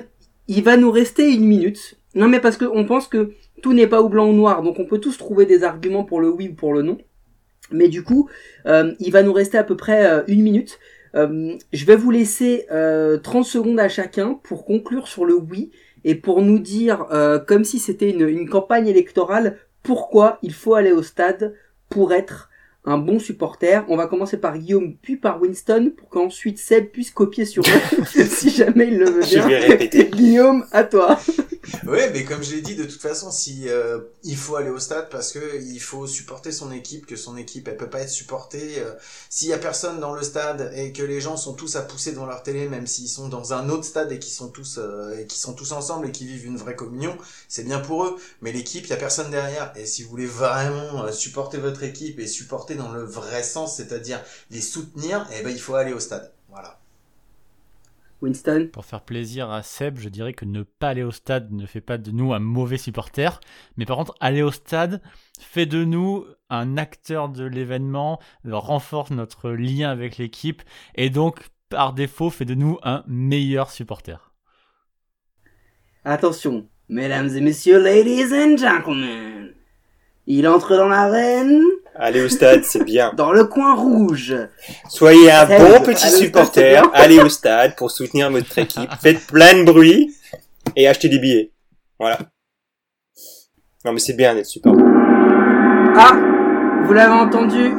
[0.48, 1.96] il va nous rester une minute.
[2.14, 4.78] Non, mais parce que on pense que tout n'est pas ou blanc ou noir, donc
[4.78, 6.96] on peut tous trouver des arguments pour le oui ou pour le non.
[7.72, 8.28] Mais du coup,
[8.66, 10.78] euh, il va nous rester à peu près euh, une minute.
[11.14, 15.70] Euh, je vais vous laisser euh, 30 secondes à chacun pour conclure sur le oui
[16.04, 20.74] et pour nous dire, euh, comme si c'était une, une campagne électorale, pourquoi il faut
[20.74, 21.54] aller au stade
[21.88, 22.49] pour être
[22.84, 23.84] un bon supporter.
[23.88, 28.04] On va commencer par Guillaume, puis par Winston, pour qu'ensuite Seb puisse copier sur eux,
[28.28, 29.48] si jamais il le veut Je bien.
[29.48, 30.04] vais répéter.
[30.12, 31.18] Guillaume, à toi.
[31.86, 34.78] Ouais, mais comme je l'ai dit, de toute façon, si euh, il faut aller au
[34.78, 38.08] stade parce que il faut supporter son équipe, que son équipe elle peut pas être
[38.10, 38.78] supportée.
[38.78, 38.92] euh,
[39.28, 42.12] S'il y a personne dans le stade et que les gens sont tous à pousser
[42.12, 45.18] devant leur télé, même s'ils sont dans un autre stade et qui sont tous euh,
[45.18, 47.16] et qui sont tous ensemble et qui vivent une vraie communion,
[47.48, 48.16] c'est bien pour eux.
[48.40, 49.72] Mais l'équipe, il y a personne derrière.
[49.76, 53.76] Et si vous voulez vraiment euh, supporter votre équipe et supporter dans le vrai sens,
[53.76, 56.32] c'est-à-dire les soutenir, eh ben il faut aller au stade.
[56.48, 56.80] Voilà.
[58.22, 58.68] Winston?
[58.72, 61.80] Pour faire plaisir à Seb, je dirais que ne pas aller au stade ne fait
[61.80, 63.40] pas de nous un mauvais supporter.
[63.76, 65.00] Mais par contre, aller au stade
[65.40, 70.62] fait de nous un acteur de l'événement, renforce notre lien avec l'équipe
[70.94, 74.32] et donc, par défaut, fait de nous un meilleur supporter.
[76.04, 79.54] Attention, mesdames et messieurs, ladies and gentlemen.
[80.26, 81.62] Il entre dans l'arène,
[81.94, 83.12] Aller au stade, c'est bien.
[83.16, 84.34] dans le coin rouge.
[84.88, 89.26] Soyez un bon allez au petit supporter, allez au stade pour soutenir votre équipe, faites
[89.26, 90.14] plein de bruit
[90.76, 91.52] et achetez des billets.
[91.98, 92.18] Voilà.
[93.84, 94.82] Non mais c'est bien d'être supporter.
[95.96, 96.16] Ah,
[96.84, 97.72] vous l'avez entendu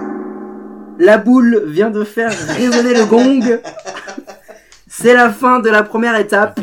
[1.00, 3.60] La boule vient de faire résonner le gong.
[4.94, 6.60] C'est la fin de la première étape.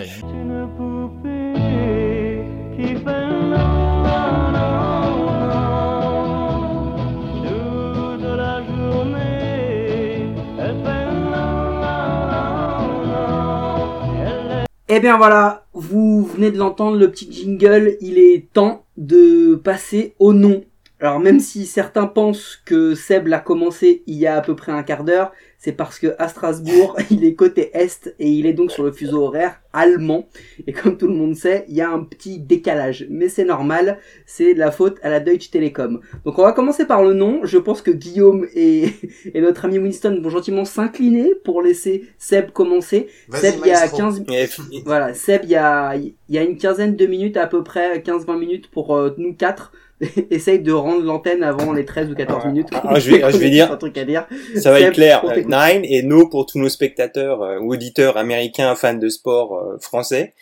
[14.91, 20.15] Eh bien voilà, vous venez de l'entendre, le petit jingle, il est temps de passer
[20.19, 20.65] au nom.
[21.01, 24.73] Alors même si certains pensent que Seb l'a commencé il y a à peu près
[24.73, 28.53] un quart d'heure, c'est parce que à Strasbourg, il est côté Est et il est
[28.53, 30.29] donc sur le fuseau horaire allemand.
[30.67, 33.07] Et comme tout le monde sait, il y a un petit décalage.
[33.11, 36.01] Mais c'est normal, c'est de la faute à la Deutsche Telekom.
[36.25, 37.41] Donc on va commencer par le nom.
[37.45, 38.89] Je pense que Guillaume et,
[39.35, 43.07] et notre ami Winston vont gentiment s'incliner pour laisser Seb commencer.
[43.33, 43.99] Seb, il y a maestro.
[43.99, 44.49] 15, Et-
[44.85, 48.01] voilà, Seb, il y a, il y a une quinzaine de minutes à peu près,
[48.01, 49.71] 15-20 minutes pour euh, nous quatre.
[50.31, 52.51] Essaye de rendre l'antenne avant les 13 ou 14 Ouais.
[52.51, 52.69] minutes.
[52.73, 54.27] Ah, je vais- je vais dire- un truc à dire.
[54.57, 55.25] Ça va être clair.
[55.47, 59.79] Nine et no pour tous nos spectateurs euh, ou auditeurs américains fans de sport euh,
[59.81, 60.35] français.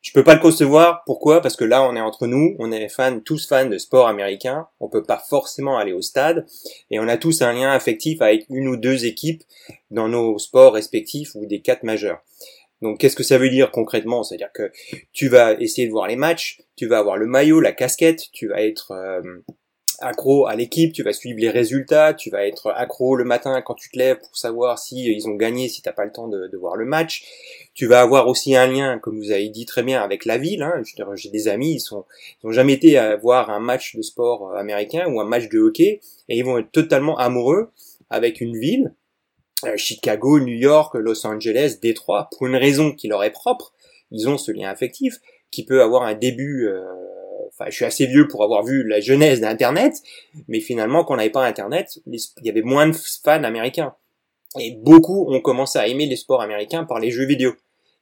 [0.00, 1.02] Je peux pas le concevoir.
[1.04, 1.42] Pourquoi?
[1.42, 4.66] Parce que là, on est entre nous, on est fans, tous fans de sport américain.
[4.80, 6.46] On peut pas forcément aller au stade
[6.90, 9.42] et on a tous un lien affectif avec une ou deux équipes
[9.90, 12.20] dans nos sports respectifs ou des quatre majeurs.
[12.82, 14.22] Donc, qu'est-ce que ça veut dire concrètement?
[14.22, 14.70] C'est-à-dire que
[15.12, 18.48] tu vas essayer de voir les matchs, tu vas avoir le maillot, la casquette, tu
[18.48, 19.20] vas être euh,
[20.00, 23.74] accro à l'équipe, tu vas suivre les résultats, tu vas être accro le matin quand
[23.74, 26.28] tu te lèves pour savoir si euh, ils ont gagné, si t'as pas le temps
[26.28, 27.24] de, voir le match.
[27.74, 30.62] Tu vas avoir aussi un lien, comme vous avez dit très bien, avec la ville.
[30.62, 30.82] Hein.
[31.14, 32.04] J'ai des amis, ils sont,
[32.44, 35.58] ils jamais été à voir un match de sport euh, américain ou un match de
[35.58, 37.72] hockey, et ils vont être totalement amoureux
[38.10, 38.94] avec une ville,
[39.76, 43.72] Chicago, New York, Los Angeles, Détroit, pour une raison qui leur est propre.
[44.10, 45.16] Ils ont ce lien affectif
[45.50, 46.66] qui peut avoir un début.
[46.68, 46.82] euh,
[47.50, 49.94] Enfin, je suis assez vieux pour avoir vu la genèse d'Internet,
[50.46, 53.94] mais finalement, quand on n'avait pas Internet, il y avait moins de fans américains.
[54.60, 57.54] Et beaucoup ont commencé à aimer les sports américains par les jeux vidéo.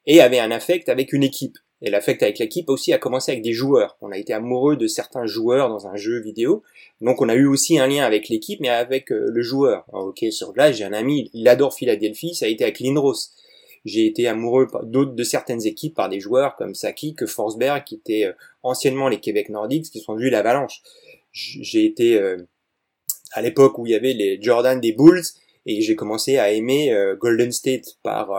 [0.04, 1.56] Et avaient un affect avec une équipe.
[1.82, 3.98] Et l'affect avec l'équipe aussi a commencé avec des joueurs.
[4.00, 6.62] On a été amoureux de certains joueurs dans un jeu vidéo.
[7.02, 9.84] Donc on a eu aussi un lien avec l'équipe, mais avec euh, le joueur.
[9.92, 13.14] Alors, ok, sur là, j'ai un ami, il adore Philadelphie, ça a été avec Lindros.
[13.84, 17.96] J'ai été amoureux d'autres de certaines équipes par des joueurs comme Saki, que Forsberg, qui
[17.96, 20.80] étaient euh, anciennement les Québec Nordiques, qui sont devenus l'Avalanche.
[21.32, 22.38] J'ai été euh,
[23.32, 25.22] à l'époque où il y avait les Jordan des Bulls,
[25.66, 28.30] et j'ai commencé à aimer Golden State par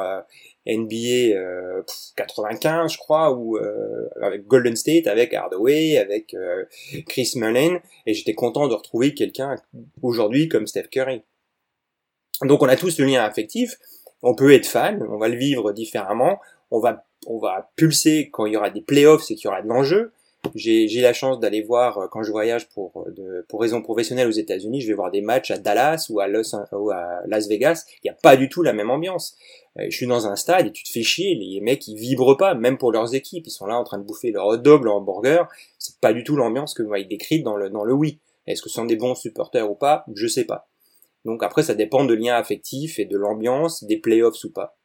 [0.67, 6.65] NBA euh, pff, 95, je crois, ou euh, avec Golden State, avec Hardaway, avec euh,
[7.07, 9.55] Chris Mullin, et j'étais content de retrouver quelqu'un
[10.01, 11.21] aujourd'hui comme Steph Curry.
[12.43, 13.77] Donc on a tous le lien affectif,
[14.21, 16.39] on peut être fan, on va le vivre différemment,
[16.71, 19.61] on va on va pulser quand il y aura des playoffs, c'est qu'il y aura
[19.61, 20.11] de l'enjeu.
[20.55, 24.27] J'ai la chance d'aller voir euh, quand je voyage pour euh, de, pour raisons professionnelles
[24.27, 27.47] aux États-Unis, je vais voir des matchs à Dallas ou à Los ou à Las
[27.47, 29.35] Vegas, il n'y a pas du tout la même ambiance.
[29.79, 32.37] Euh, je suis dans un stade et tu te fais chier, les mecs ils vibrent
[32.37, 34.83] pas, même pour leurs équipes, ils sont là en train de bouffer leur hot dog,
[34.83, 37.93] leur hamburger, c'est pas du tout l'ambiance que vous m'avez décrite dans le dans le
[37.93, 38.19] oui.
[38.45, 40.05] Est-ce que ce sont des bons supporters ou pas?
[40.15, 40.69] Je sais pas.
[41.25, 44.76] Donc après ça dépend de liens affectifs et de l'ambiance, des playoffs ou pas.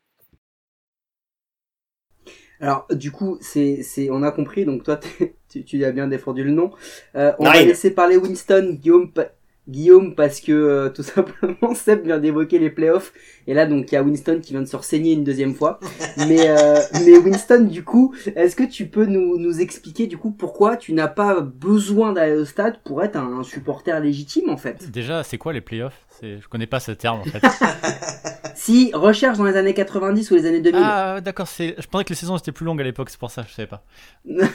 [2.62, 4.64] Alors, du coup, c'est, c'est, on a compris.
[4.64, 4.98] Donc, toi,
[5.50, 6.70] tu, tu as bien défendu le nom.
[7.16, 9.10] Euh, on va laisser parler Winston, Guillaume.
[9.12, 9.32] pa-
[9.68, 13.12] Guillaume parce que euh, tout simplement Seb vient d'évoquer les playoffs
[13.46, 15.78] et là donc il y a Winston qui vient de se renseigner une deuxième fois.
[16.28, 20.32] Mais euh, mais Winston du coup, est-ce que tu peux nous nous expliquer du coup
[20.32, 24.90] pourquoi tu n'as pas besoin d'aller au stade pour être un, supporter légitime en fait?
[24.90, 26.06] Déjà, c'est quoi les playoffs?
[26.20, 27.40] C'est- Je connais pas ce terme en fait.
[28.54, 30.80] Si recherche dans les années 90 ou les années 2000.
[30.84, 31.46] ah, d'accord.
[31.48, 33.52] c'est- Je pensais que les saisons étaient plus longues à l'époque, c'est pour ça, je
[33.52, 33.84] savais pas.
[34.24, 34.46] Non,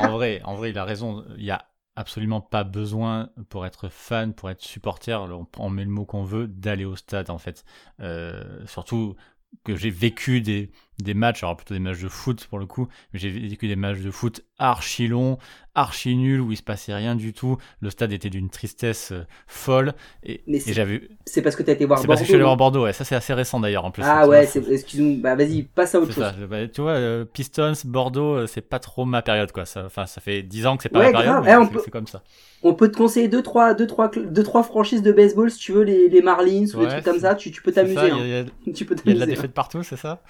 [0.00, 1.24] en, vrai, en vrai, il a raison.
[1.36, 1.64] Il y a
[1.96, 6.22] absolument pas besoin pour être fan, pour être supporter, on, on met le mot qu'on
[6.22, 7.64] veut, d'aller au stade en fait.
[8.00, 9.16] Euh, surtout
[9.64, 10.70] que j'ai vécu des,
[11.02, 13.76] des matchs, alors plutôt des matchs de foot pour le coup, mais j'ai vécu des
[13.76, 15.38] matchs de foot archi longs,
[15.74, 17.56] archi nuls, où il se passait rien du tout.
[17.80, 19.94] Le stade était d'une tristesse euh, folle.
[20.24, 21.08] Et, Mais et c'est j'avais.
[21.26, 22.08] C'est parce que t'as été voir C'est Bordeaux.
[22.08, 22.92] parce que je suis allé voir Bordeaux, ouais.
[22.92, 24.02] Ça, c'est assez récent d'ailleurs en plus.
[24.02, 25.16] ah ouais, c'est excuse-moi.
[25.20, 26.24] Bah vas-y, passe à autre c'est chose.
[26.24, 26.46] ça.
[26.46, 29.66] Bah, tu vois, euh, Pistons, Bordeaux, euh, c'est pas trop ma période, quoi.
[29.66, 31.70] Ça, enfin, ça fait 10 ans que c'est pas Ouais, ma période, mais Eh, c'est-
[31.72, 32.22] peut- c'est comme ça.
[32.62, 35.72] On peut te conseiller deux trois deux trois deux trois franchises de baseball si tu
[35.72, 38.08] veux les, les Marlins ou des trucs comme c'est- ça, tu, tu peux C'est t'amuser.
[38.08, 38.26] Il hein.
[38.26, 40.22] y, a- Tu y a de la défaite partout, c'est ça?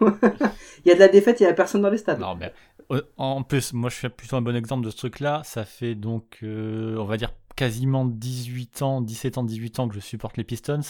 [0.00, 2.20] Il y a de la défaite, il y a personne dans les stades.
[2.20, 2.52] Non, mais
[2.92, 5.42] euh, en plus, moi, je suis plutôt un bon exemple de ce truc-là.
[5.44, 9.94] Ça fait donc, euh, on va dire, quasiment 18 ans, 17 ans, 18 ans que
[9.94, 10.80] je supporte les Pistons.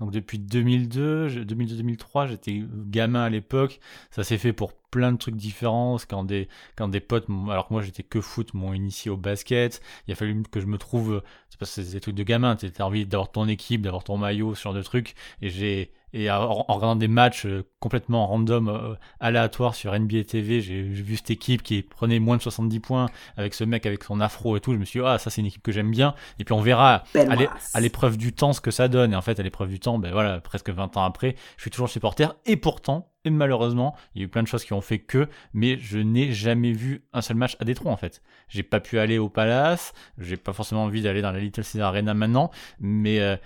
[0.00, 3.80] Donc depuis 2002, je- 2002-2003, j'étais gamin à l'époque.
[4.10, 5.98] Ça s'est fait pour plein de trucs différents.
[6.08, 9.82] Quand des, quand des potes, alors que moi j'étais que foot, m'ont initié au basket.
[10.08, 12.56] Il a fallu que je me trouve, c'est parce que c'est des trucs de gamin.
[12.56, 15.14] T'as envie d'avoir ton équipe, d'avoir ton maillot, ce genre de trucs.
[15.42, 20.24] Et j'ai, et en, en regardant des matchs euh, complètement random, euh, aléatoires sur NBA
[20.24, 24.02] TV, j'ai vu cette équipe qui prenait moins de 70 points avec ce mec avec
[24.02, 24.72] son afro et tout.
[24.72, 26.14] Je me suis dit, ah, ça c'est une équipe que j'aime bien.
[26.38, 27.04] Et puis on verra
[27.74, 29.12] à l'épreuve du temps ce que ça donne.
[29.12, 31.70] Et en fait, à l'épreuve du temps, ben voilà, presque 20 ans après, je suis
[31.70, 32.34] toujours supporter.
[32.46, 35.28] Et pourtant, et malheureusement, il y a eu plein de choses qui ont fait que,
[35.52, 38.22] mais je n'ai jamais vu un seul match à Détroit en fait.
[38.48, 41.88] J'ai pas pu aller au Palace, j'ai pas forcément envie d'aller dans la Little Caesar
[41.88, 43.36] Arena maintenant, mais euh,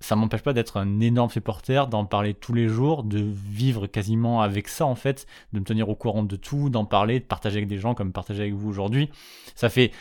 [0.00, 4.42] ça m'empêche pas d'être un énorme supporter, d'en parler tous les jours, de vivre quasiment
[4.42, 7.58] avec ça en fait, de me tenir au courant de tout, d'en parler, de partager
[7.58, 9.10] avec des gens comme partager avec vous aujourd'hui.
[9.54, 9.92] Ça fait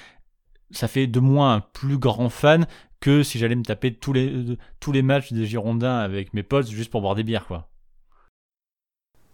[0.71, 2.67] ça fait de moi un plus grand fan
[2.99, 6.43] que si j'allais me taper tous les euh, tous les matchs des Girondins avec mes
[6.43, 7.69] potes juste pour boire des bières quoi.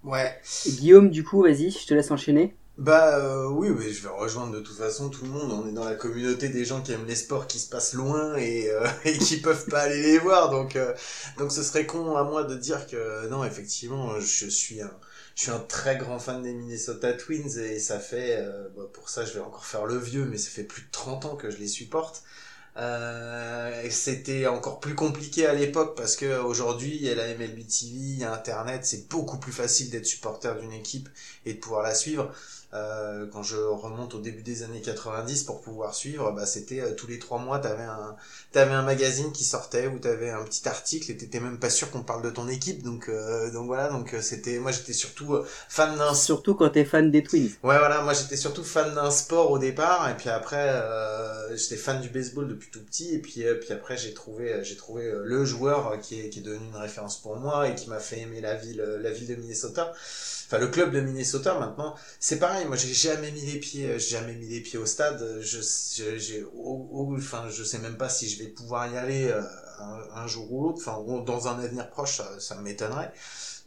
[0.04, 0.38] Ouais.
[0.66, 2.54] Guillaume, du coup, vas-y, je te laisse enchaîner.
[2.78, 5.52] Bah euh, oui, mais je vais rejoindre de toute façon tout le monde.
[5.52, 8.36] On est dans la communauté des gens qui aiment les sports qui se passent loin
[8.38, 10.50] et, euh, et qui peuvent pas aller les voir.
[10.50, 10.94] Donc euh,
[11.38, 14.92] donc ce serait con à moi de dire que non, effectivement, je suis un
[15.36, 18.44] je suis un très grand fan des Minnesota Twins et ça fait
[18.76, 21.26] bah, pour ça je vais encore faire le vieux, mais ça fait plus de 30
[21.26, 22.24] ans que je les supporte.
[22.76, 27.60] Euh, c'était encore plus compliqué à l'époque parce que aujourd'hui il y a la MLB
[27.68, 31.08] TV, il y a Internet, c'est beaucoup plus facile d'être supporter d'une équipe
[31.46, 32.32] et de pouvoir la suivre.
[32.74, 36.94] Euh, quand je remonte au début des années 90 pour pouvoir suivre, bah c'était euh,
[36.96, 38.16] tous les trois mois t'avais un
[38.52, 41.92] t'avais un magazine qui sortait où t'avais un petit article et t'étais même pas sûr
[41.92, 42.82] qu'on parle de ton équipe.
[42.84, 43.90] Donc euh, donc voilà.
[43.90, 47.50] Donc euh, c'était moi j'étais surtout euh, fan d'un Surtout quand t'es fan des Twins.
[47.64, 51.76] Ouais, voilà, moi j'étais surtout fan d'un sport au départ, et puis après euh, j'étais
[51.76, 55.12] fan du baseball depuis tout petit, et puis euh, puis après j'ai trouvé j'ai trouvé
[55.14, 58.20] le joueur qui est qui est devenu une référence pour moi et qui m'a fait
[58.22, 59.92] aimer la ville la ville de Minnesota,
[60.48, 61.96] enfin le club de Minnesota maintenant.
[62.20, 65.40] C'est pareil, moi j'ai jamais mis les pieds, euh, jamais mis les pieds au stade.
[65.42, 69.42] Je je- j'ai enfin je sais même pas si je vais pouvoir y aller euh,
[70.14, 73.12] un, jour ou l'autre, enfin dans un avenir proche, ça, m'étonnerait.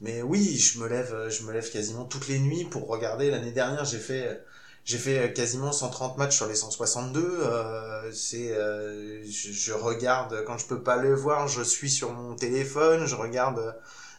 [0.00, 3.30] Mais oui, je me lève, euh, je me lève quasiment toutes les nuits pour regarder.
[3.30, 4.42] L'année dernière, j'ai fait,
[4.84, 7.20] j'ai fait quasiment 130 matchs sur les 162.
[7.42, 12.34] Euh, c'est, euh, je, regarde quand je peux pas le voir, je suis sur mon
[12.36, 13.72] téléphone, je regarde euh,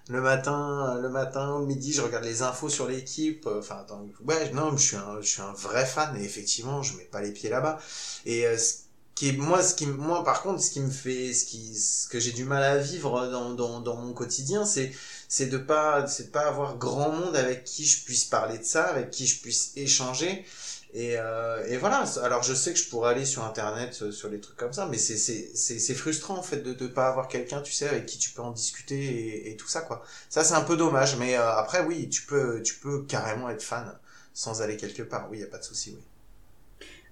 [0.09, 3.45] le matin, le matin, midi, je regarde les infos sur l'équipe.
[3.47, 6.81] euh, Enfin, attends, ouais, non, je suis un, je suis un vrai fan et effectivement,
[6.83, 7.77] je mets pas les pieds là-bas.
[8.25, 8.75] Et euh, ce
[9.15, 12.07] qui est, moi, ce qui, moi, par contre, ce qui me fait, ce qui, ce
[12.07, 14.91] que j'ai du mal à vivre dans, dans, dans mon quotidien, c'est
[15.27, 18.63] c'est de pas c'est de pas avoir grand monde avec qui je puisse parler de
[18.63, 20.45] ça avec qui je puisse échanger
[20.99, 24.29] et, euh, et voilà alors je sais que je pourrais aller sur internet euh, sur
[24.29, 27.71] les trucs comme ça mais c'est frustrant en fait de de pas avoir quelqu'un tu
[27.73, 30.03] sais avec qui tu peux en discuter et, et tout ça quoi.
[30.29, 33.63] Ça c'est un peu dommage mais euh, après oui tu peux tu peux carrément être
[33.63, 33.97] fan
[34.33, 35.29] sans aller quelque part.
[35.29, 36.03] Oui y a pas de souci oui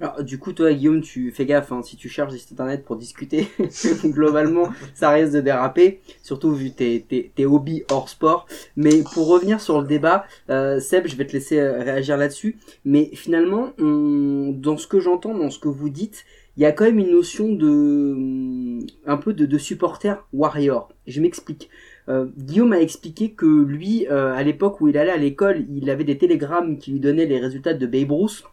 [0.02, 2.84] Alors, du coup, toi, Guillaume, tu fais gaffe, hein, si tu cherches des sites internet
[2.84, 3.48] pour discuter,
[4.06, 8.46] globalement, ça risque de déraper, surtout vu tes, tes, tes hobbies hors sport.
[8.76, 12.58] Mais pour revenir sur le débat, euh, Seb, je vais te laisser euh, réagir là-dessus.
[12.84, 16.26] Mais finalement, on- dans ce que j'entends, dans ce que vous dites,
[16.58, 20.90] il y a quand même une notion de, hum, un peu de, de supporter warrior.
[21.08, 21.70] Je m'explique.
[22.10, 26.04] Euh, Guillaume a expliqué que lui, à l'époque où il allait à l'école, il avait
[26.04, 28.44] des télégrammes qui lui donnaient les résultats de Babe Ruth.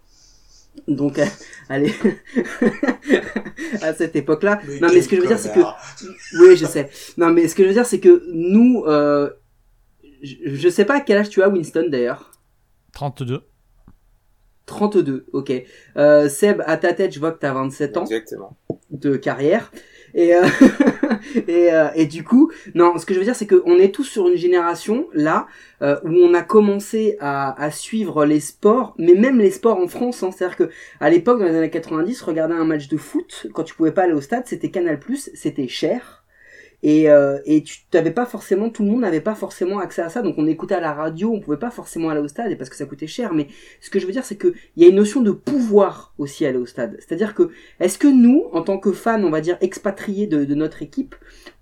[0.89, 1.27] Donc, euh,
[1.69, 1.93] allez,
[3.83, 4.61] à cette époque-là.
[4.81, 5.61] Non, mais ce que je veux dire, c'est que.
[6.41, 6.91] Oui, je sais.
[7.17, 9.31] Non, mais ce que je veux dire, c'est que nous, euh,
[10.23, 12.33] je, je sais pas à quel âge tu as, Winston, d'ailleurs.
[12.93, 13.43] 32.
[14.67, 15.53] 32, ok.
[15.97, 18.57] Euh, Seb, à ta tête, je vois que t'as 27 ans Exactement.
[18.91, 19.73] de carrière.
[20.15, 20.43] Et, euh,
[21.49, 24.05] et, euh, et du coup, non, ce que je veux dire, c'est qu'on est tous
[24.05, 25.47] sur une génération, là,
[25.83, 30.23] euh, où on a commencé à, suivre les sports, mais même les sports en France.
[30.23, 30.71] Hein, C'est-à-dire que
[31.01, 34.03] à l'époque, dans les années 90, regarder un match de foot, quand tu pouvais pas
[34.03, 34.99] aller au stade, c'était Canal+,
[35.35, 36.22] c'était cher.
[36.83, 40.09] Et, euh, et tu t'avais pas forcément, tout le monde n'avait pas forcément accès à
[40.09, 42.71] ça, donc on écoutait à la radio, on pouvait pas forcément aller au stade, parce
[42.71, 43.35] que ça coûtait cher.
[43.35, 43.47] Mais
[43.81, 46.45] ce que je veux dire, c'est que il y a une notion de pouvoir aussi
[46.45, 46.97] aller au stade.
[46.99, 50.55] C'est-à-dire que est-ce que nous, en tant que fans, on va dire expatriés de, de
[50.55, 51.15] notre équipe,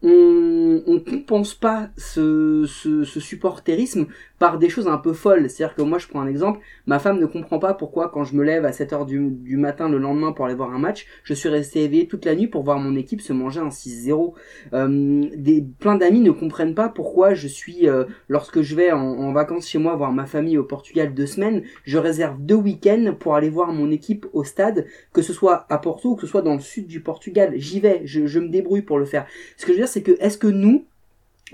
[0.02, 4.06] on, on compense pas ce, ce, ce supporterisme
[4.40, 7.20] par des choses un peu folles C'est-à-dire que moi, je prends un exemple, ma femme
[7.20, 10.32] ne comprend pas pourquoi quand je me lève à 7h du, du matin le lendemain
[10.32, 12.96] pour aller voir un match, je suis resté éveillé toute la nuit pour voir mon
[12.96, 14.32] équipe se manger un 6-0.
[14.72, 19.00] Euh, des, plein d'amis ne comprennent pas pourquoi je suis, euh, lorsque je vais en,
[19.00, 23.14] en vacances chez moi voir ma famille au Portugal deux semaines, je réserve deux week-ends
[23.20, 26.26] pour aller voir mon équipe au stade, que ce soit à Porto ou que ce
[26.26, 27.52] soit dans le sud du Portugal.
[27.56, 29.26] J'y vais, je, je me débrouille pour le faire.
[29.58, 30.86] Ce que je veux dire, c'est que est-ce que nous,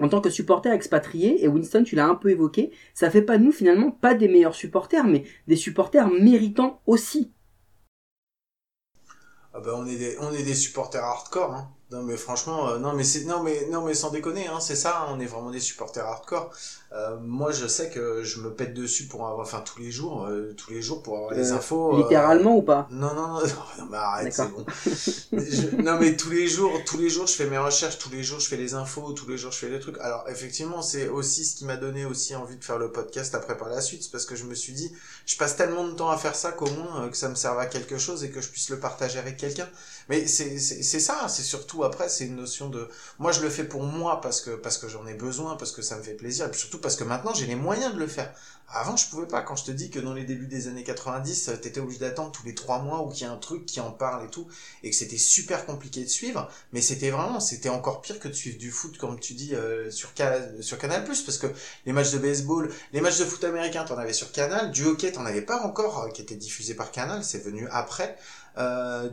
[0.01, 3.39] en tant que supporters expatriés, et Winston, tu l'as un peu évoqué, ça fait pas
[3.39, 7.33] nous finalement pas des meilleurs supporters, mais des supporters méritants aussi.
[9.55, 11.71] Ah bah on est des supporters hardcore hein.
[11.91, 15.07] Non mais franchement euh, non mais c'est non mais sans déconner hein, c'est ça hein,
[15.13, 16.53] on est vraiment des supporters hardcore.
[16.97, 20.25] Euh, moi je sais que je me pète dessus pour avoir enfin tous les jours
[20.27, 21.95] euh, tous les jours pour avoir les Euh, infos.
[21.95, 22.87] euh, Littéralement ou pas?
[22.91, 23.41] Non non non
[23.79, 24.65] non mais arrête c'est bon.
[25.33, 28.23] Je- non mais tous les jours tous les jours je fais mes recherches tous les
[28.23, 29.99] jours je fais les infos tous les jours je fais les trucs.
[29.99, 33.57] Alors effectivement c'est aussi ce qui m'a donné aussi envie de faire le podcast après
[33.59, 34.91] par la suite c'est parce que je me suis dit
[35.27, 37.59] je passe tellement de temps à faire ça qu'au moins euh, que ça me serve
[37.59, 39.69] à quelque chose et que je puisse le partager avec quelqu'un.
[40.09, 43.51] Mais c'est c'est c'est ça, c'est surtout après c'est une notion de moi je le
[43.51, 46.15] fais pour moi parce que parce que j'en ai besoin parce que ça me fait
[46.15, 48.33] plaisir et puis surtout parce que maintenant j'ai les moyens de le faire.
[48.69, 51.49] Avant je pouvais pas quand je te dis que dans les débuts des années 90
[51.49, 53.81] euh, t'étais obligé d'attendre tous les trois mois ou qu'il y a un truc qui
[53.81, 54.47] en parle et tout
[54.83, 58.33] et que c'était super compliqué de suivre mais c'était vraiment c'était encore pire que de
[58.33, 61.47] suivre du foot comme tu dis euh, sur Ca- sur Canal parce que
[61.87, 65.13] les matchs de baseball les matchs de foot américain t'en avais sur Canal du hockey
[65.13, 68.17] t'en avais pas encore euh, qui était diffusé par Canal c'est venu après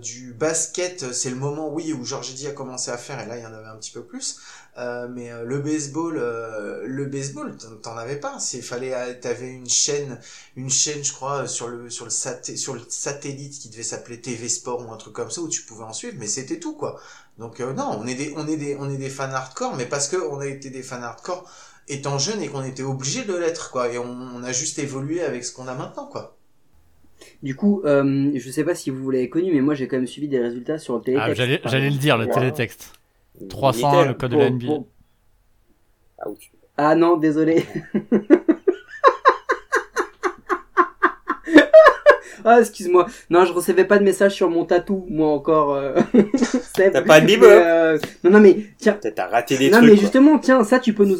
[0.01, 3.38] du basket, c'est le moment, oui, où Georges Eddy a commencé à faire, et là,
[3.38, 4.38] il y en avait un petit peu plus.
[4.79, 8.39] Euh, mais euh, le baseball, euh, le baseball, t'en- avais pas.
[8.39, 10.19] C'est fallait, euh, t'avais une chaîne,
[10.55, 14.19] une chaîne, je crois, sur le sur le saté- sur le satellite qui devait s'appeler
[14.19, 16.73] TV Sport ou un truc comme ça où tu pouvais en suivre, mais c'était tout
[16.75, 16.99] quoi.
[17.38, 19.86] Donc euh, non, on est des on est des on est des fans hardcore, mais
[19.86, 21.47] parce que on a été des fans hardcore
[21.88, 23.91] étant jeune et qu'on était obligé de l'être quoi.
[23.93, 26.36] Et on, on a juste évolué avec ce qu'on a maintenant quoi.
[27.43, 30.07] Du coup, euh, je sais pas si vous l'avez connu, mais moi j'ai quand même
[30.07, 31.29] suivi des résultats sur le télétexte.
[31.63, 32.33] Ah, j'allais, le dire, le Wow.
[32.33, 32.93] télétexte.
[33.50, 34.08] 300, Militaire.
[34.08, 34.65] le code de la NBA.
[34.67, 34.88] pour-
[36.26, 36.52] Ouch.
[36.78, 37.65] Ah non, désolé.
[42.46, 43.08] ah, excuse-moi.
[43.30, 45.76] Non, je recevais pas de message sur mon tatou, moi encore.
[45.76, 45.96] euh.
[46.76, 48.93] T'as pas de Mais, bebop euh, Non, non, mais tiens.
[48.93, 49.89] Peut-être t'as raté des non, trucs.
[49.89, 50.02] mais quoi.
[50.02, 51.17] justement, tiens, ça tu peux nous.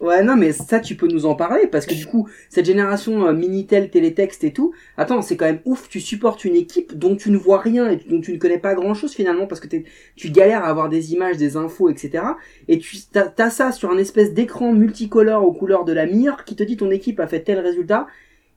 [0.00, 3.26] Ouais, non, mais ça tu peux nous en parler parce que du coup, cette génération
[3.26, 4.72] euh, Minitel, télétexte et tout.
[4.96, 5.90] Attends, c'est quand même ouf.
[5.90, 8.74] Tu supportes une équipe dont tu ne vois rien et dont tu ne connais pas
[8.74, 9.68] grand-chose finalement parce que
[10.16, 12.24] tu galères à avoir des images, des infos, etc.
[12.68, 16.44] Et tu t'as as ça sur un espèce d'écran multicolore aux couleurs de la mire
[16.46, 18.06] qui te dit ton équipe a fait tel résultat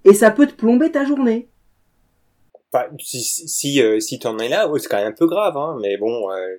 [0.05, 1.49] et ça peut te plomber ta journée.
[2.99, 5.57] Si si si, euh, si t'en es là, ouais, c'est quand même un peu grave,
[5.57, 5.77] hein.
[5.81, 6.57] Mais bon, euh,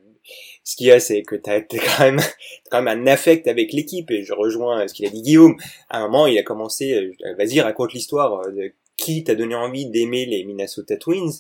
[0.65, 2.21] ce qu'il y a, c'est que t'as quand même
[2.71, 4.11] quand même un affect avec l'équipe.
[4.11, 5.57] Et je rejoins ce qu'il a dit Guillaume.
[5.91, 6.95] À un moment, il a commencé.
[6.95, 11.33] euh, Vas-y, raconte l'histoire euh, de qui t'a donné envie d'aimer les Minnesota Twins.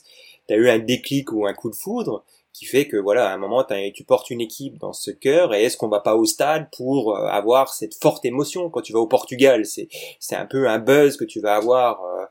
[0.49, 3.37] T'as eu un déclic ou un coup de foudre qui fait que voilà, à un
[3.37, 5.55] moment, tu portes une équipe dans ce cœur.
[5.55, 8.93] Et est-ce qu'on va pas au stade pour euh, avoir cette forte émotion quand tu
[8.93, 9.65] vas au Portugal?
[9.67, 9.89] C'est
[10.21, 12.03] c'est un peu un buzz que tu vas avoir.
[12.05, 12.25] euh,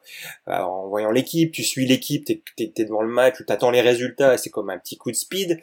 [0.46, 3.82] alors, en voyant l'équipe, tu suis l'équipe, t'es es, devant le match, tu t'attends les
[3.82, 5.60] résultats, c'est comme un petit coup de speed.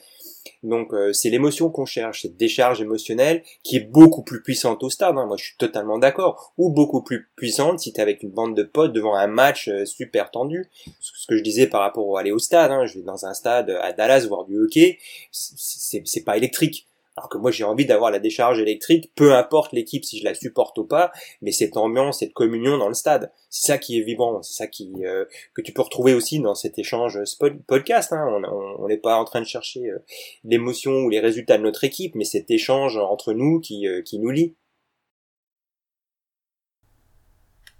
[0.62, 4.90] Donc euh, c'est l'émotion qu'on cherche, cette décharge émotionnelle qui est beaucoup plus puissante au
[4.90, 5.16] stade.
[5.16, 5.26] hein.
[5.26, 6.52] Moi je suis totalement d'accord.
[6.58, 9.84] Ou beaucoup plus puissante si t'es avec une bande de potes devant un match euh,
[9.84, 10.70] super tendu.
[11.00, 12.86] Ce que je disais par rapport au aller au stade, hein.
[12.86, 14.98] je vais dans un stade à Dallas voir du hockey,
[15.30, 16.89] c'est pas électrique.
[17.20, 20.32] Alors que moi j'ai envie d'avoir la décharge électrique, peu importe l'équipe si je la
[20.32, 21.12] supporte ou pas,
[21.42, 24.66] mais cette ambiance, cette communion dans le stade, c'est ça qui est vivant, c'est ça
[24.66, 27.18] qui euh, que tu peux retrouver aussi dans cet échange
[27.66, 28.14] podcast.
[28.14, 28.40] Hein.
[28.78, 29.98] On n'est pas en train de chercher euh,
[30.44, 34.18] l'émotion ou les résultats de notre équipe, mais cet échange entre nous qui, euh, qui
[34.18, 34.54] nous lie.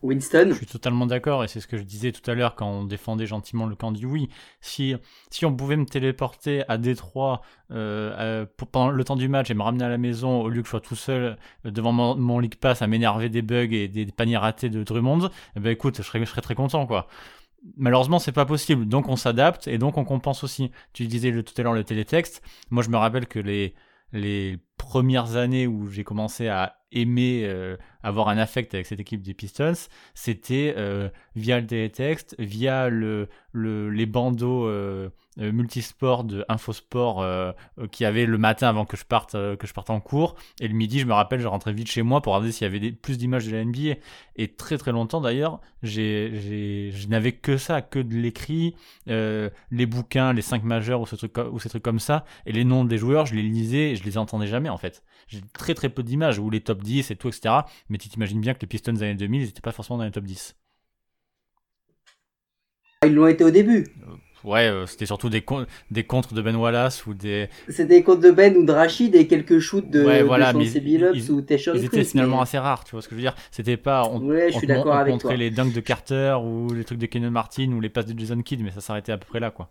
[0.03, 0.49] Winston.
[0.51, 2.85] Je suis totalement d'accord et c'est ce que je disais tout à l'heure quand on
[2.85, 4.29] défendait gentiment le camp du oui.
[4.61, 4.95] Si,
[5.31, 9.55] si on pouvait me téléporter à Détroit euh, euh, pendant le temps du match et
[9.55, 11.37] me ramener à la maison au lieu que je sois tout seul
[11.67, 14.83] euh, devant mon, mon League Pass à m'énerver des bugs et des, paniers ratés de
[14.83, 17.07] Drummond, eh ben écoute, je serais, très content quoi.
[17.77, 18.87] Malheureusement, c'est pas possible.
[18.87, 20.71] Donc on s'adapte et donc on compense aussi.
[20.95, 22.43] Tu disais tout à l'heure le télétexte.
[22.71, 23.75] Moi, je me rappelle que les
[24.13, 29.23] les premières années où j'ai commencé à aimer euh, avoir un affect avec cette équipe
[29.23, 29.73] des Pistons,
[30.15, 37.25] c'était euh, via le télétexte, via le, le, les bandeaux euh, euh, multisports de Infosport
[37.93, 40.35] qui avait le matin avant que je parte que je parte en cours.
[40.61, 42.77] Et le midi je me rappelle je rentrais vite chez moi pour regarder s'il y
[42.77, 44.01] avait plus d'images de la NBA
[44.37, 48.75] et très très longtemps d'ailleurs je n'avais que ça que de l'écrit
[49.07, 52.25] les bouquins les cinq majeurs ou ou ces trucs comme ça.
[52.47, 55.03] Et les noms des joueurs je les lisais et je les entendais jamais en fait
[55.29, 57.55] j'ai très très peu d'images ou les top 10 et tout etc
[57.89, 60.05] mais tu t'imagines bien que les Pistons des années 2000 ils n'étaient pas forcément dans
[60.05, 60.57] les top 10
[63.07, 63.87] Ils l'ont été au début.
[64.45, 65.45] Ouais, euh, c'était surtout des,
[65.91, 67.49] des contres de Ben Wallace ou des.
[67.69, 70.53] C'était des comptes de Ben ou de Rachid et quelques shoots de, Ouais, de voilà,
[70.55, 73.15] mais Chauncey ils- ou Tayshaun Ils étaient finalement mais- assez rares, tu vois ce que
[73.15, 74.05] je veux dire C'était pas.
[74.11, 75.35] On, Ouais, je on suis d'accord avec toi.
[75.35, 78.41] les dunks de Carter ou les trucs de Kenan Martin ou les passes de Jason
[78.41, 79.71] Kidd, mais ça s'arrêtait à peu près là, quoi.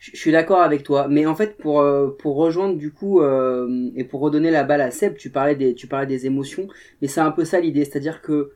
[0.00, 3.90] Je suis d'accord avec toi, mais en fait pour euh, pour rejoindre du coup euh,
[3.94, 6.68] et pour redonner la balle à Seb, tu parlais des tu parlais des émotions,
[7.02, 8.52] mais c'est un peu ça l'idée, c'est-à-dire que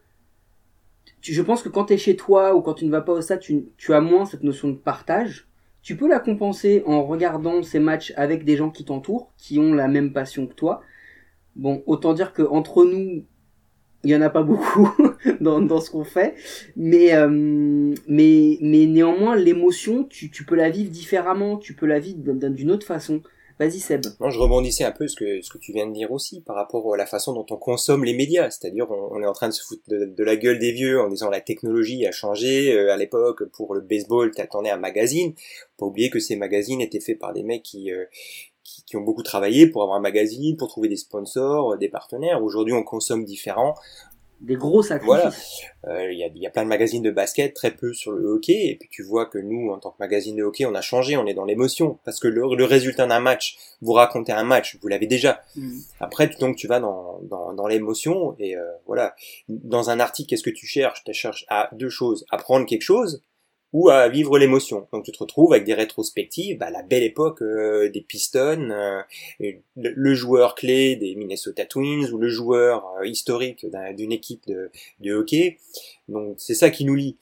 [1.20, 3.12] tu- je pense que quand tu es chez toi ou quand tu ne vas pas
[3.12, 5.46] au stade, tu, tu as moins cette notion de partage.
[5.82, 9.74] Tu peux la compenser en regardant ces matchs avec des gens qui t'entourent, qui ont
[9.74, 10.82] la même passion que toi.
[11.56, 13.24] Bon, autant dire que entre nous,
[14.04, 14.88] il y en a pas beaucoup
[15.40, 16.34] dans, dans ce qu'on fait,
[16.76, 17.28] mais euh,
[18.06, 22.50] mais mais néanmoins l'émotion, tu, tu peux la vivre différemment, tu peux la vivre d'un-
[22.50, 23.22] d'une autre façon.
[23.60, 24.02] Vas-y Seb.
[24.18, 26.56] Non, je rebondissais un peu ce que ce que tu viens de dire aussi par
[26.56, 29.52] rapport à la façon dont on consomme les médias, c'est-à-dire on, est en train de
[29.52, 32.72] se foutre de, la gueule des vieux en disant la technologie a changé.
[32.74, 35.34] Euh, à l'époque, pour le baseball, t'attendais un magazine.
[35.78, 38.06] Pas oublier que ces magazines étaient faits par des mecs qui euh,
[38.64, 41.88] qui, qui ont beaucoup travaillé pour avoir un magazine, pour trouver des sponsors, euh, des
[41.88, 42.42] partenaires.
[42.42, 43.74] Aujourd'hui, on consomme différent.
[44.40, 45.06] Des gros sacrifices.
[45.06, 45.32] Voilà.
[45.86, 48.12] Euh, Il y, a, il y a plein de magazines de basket, très peu sur
[48.12, 50.74] le hockey, et puis tu vois que nous, en tant que magazine de hockey, on
[50.74, 54.32] a changé, on est dans l'émotion, parce que le, le résultat d'un match, vous racontez
[54.32, 55.40] un match, vous l'avez déjà.
[55.56, 55.78] Mm.
[56.00, 59.14] Après, tu- donc tu vas dans, dans, dans l'émotion, et euh, voilà.
[59.48, 61.04] Dans un article, qu'est-ce que tu cherches?
[61.04, 63.22] Tu cherches à deux choses, apprendre quelque chose,
[63.74, 64.86] ou à vivre l'émotion.
[64.92, 69.02] Donc tu te retrouves avec des rétrospectives, bah, la belle époque euh, des Pistons, euh,
[69.76, 74.70] le, joueur clé des Minnesota Twins, ou le joueur euh, historique d'un- d'une équipe de,
[75.00, 75.58] de hockey.
[76.08, 77.16] Donc c'est ça qui nous lie.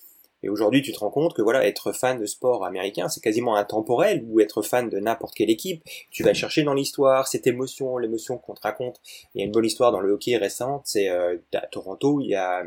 [0.45, 3.55] Et aujourd'hui, tu te rends compte que voilà, être fan de sport américain, c'est quasiment
[3.55, 5.83] intemporel, ou être fan de n'importe quelle équipe.
[6.11, 9.01] Tu vas chercher dans l'histoire cette émotion, l'émotion qu'on te raconte.
[9.35, 12.35] Il y a une bonne histoire dans le hockey récente, c'est à Toronto, il y
[12.35, 12.65] a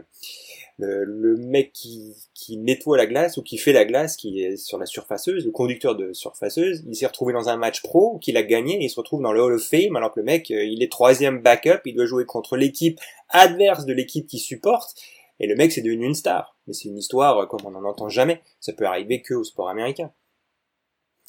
[0.78, 4.78] le, mec qui, qui nettoie la glace ou qui fait la glace, qui est sur
[4.78, 8.44] la surfaceuse, le conducteur de surfaceuse, il s'est retrouvé dans un match pro qu'il a
[8.44, 10.84] gagné, il se retrouve dans le Hall of Fame, alors que le mec, euh, il
[10.84, 13.00] est troisième backup, il doit jouer contre l'équipe
[13.30, 14.96] adverse de l'équipe qui supporte,
[15.40, 16.58] et le mec c'est devenu une star.
[16.68, 18.42] Mais c'est une histoire comme on n'en entend jamais.
[18.60, 20.12] Ça peut arriver que au sport américain.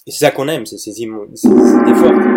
[0.07, 2.36] Et c'est ça qu'on aime, c'est ces, ces efforts.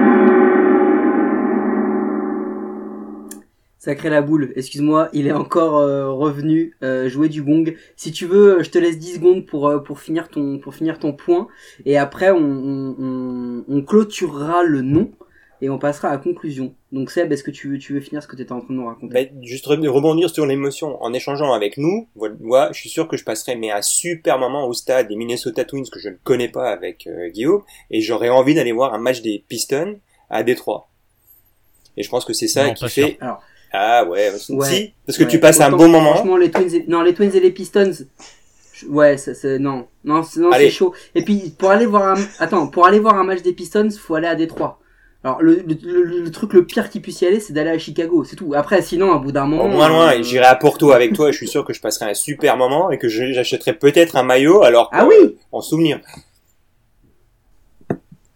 [3.89, 7.73] Sacré la boule, excuse-moi, il est encore euh, revenu euh, jouer du gong.
[7.95, 10.99] Si tu veux, je te laisse 10 secondes pour, euh, pour, finir, ton, pour finir
[10.99, 11.47] ton point.
[11.85, 15.09] Et après, on, on, on, on clôturera le nom
[15.63, 16.75] et on passera à la conclusion.
[16.91, 18.75] Donc Seb, est-ce que tu veux, tu veux finir ce que tu étais en train
[18.75, 19.11] de nous raconter?
[19.11, 22.07] Ben, juste re- rebondir sur l'émotion en échangeant avec nous.
[22.15, 25.15] Voilà, moi, je suis sûr que je passerai mais un super moment au stade des
[25.15, 28.93] Minnesota Twins que je ne connais pas avec euh, Guillaume et j'aurais envie d'aller voir
[28.93, 30.89] un match des Pistons à Détroit.
[31.97, 33.17] Et je pense que c'est ça Non, qui fait.
[33.19, 33.41] Alors.
[33.72, 34.65] Ah ouais, Ouais.
[34.67, 36.13] si, parce que Ouais, tu passes un bon moment.
[36.15, 36.86] Franchement, les Twins, et...
[36.88, 37.91] non, les Twins et les Pistons,
[38.74, 40.65] je- ouais, ça, c'est non, non, c'est, non, Allez.
[40.65, 40.93] c'est chaud.
[41.15, 44.15] Et puis pour aller voir un, attends, pour aller voir un match des Pistons, faut
[44.15, 44.80] aller à Détroit.
[45.24, 47.78] Alors le, le, le- le truc le pire qui puisse y aller, c'est d'aller à
[47.78, 48.53] Chicago, c'est tout.
[48.55, 51.28] Après, sinon, à bout d'un moment, Au moins loin, euh, j'irai à Porto avec toi
[51.28, 54.24] et je suis sûr que je passerai un super moment et que j'achèterai peut-être un
[54.24, 55.99] maillot alors Ah oui, en souvenir.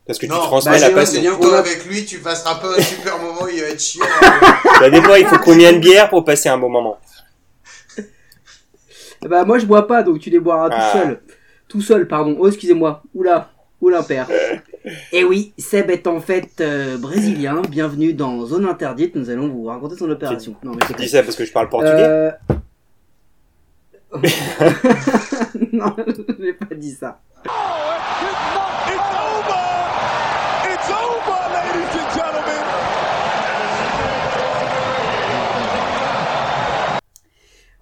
[0.06, 1.16] Parce que tu transmets bah, la passion.
[1.16, 1.36] c'est bien.
[1.36, 4.06] Toi On a- avec lui, tu passeras pas un super moment, il va être chiant.
[4.80, 6.98] Ça dépend, il faut combien de bières pour passer un bon moment.
[9.22, 10.92] bah moi je bois pas, donc tu les boiras Ah.
[10.92, 11.22] tout seul,
[11.70, 12.36] tout seul, pardon.
[12.38, 13.50] Oh excusez-moi, oula,
[13.80, 14.28] oula père.
[15.14, 17.62] Et oui, Seb est en fait euh, brésilien.
[17.70, 19.16] Bienvenue dans Zone Interdite.
[19.16, 20.56] Nous allons vous raconter son opération.
[20.62, 22.04] Non mais c'est dis ça parce que je parle portugais.
[22.04, 22.32] Euh...
[25.72, 27.22] non, je n'ai pas dit ça.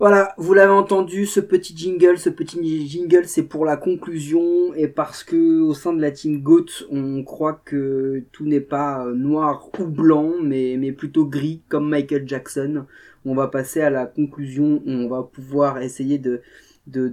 [0.01, 4.87] Voilà, vous l'avez entendu, ce petit jingle, ce petit jingle, c'est pour la conclusion et
[4.87, 9.13] parce que au sein de la team GOAT, on croit que tout n'est pas euh,
[9.13, 12.87] noir ou blanc, mais, plutôt gris, comme Michael Jackson.
[13.25, 16.41] On va passer à la conclusion, on va pouvoir essayer de,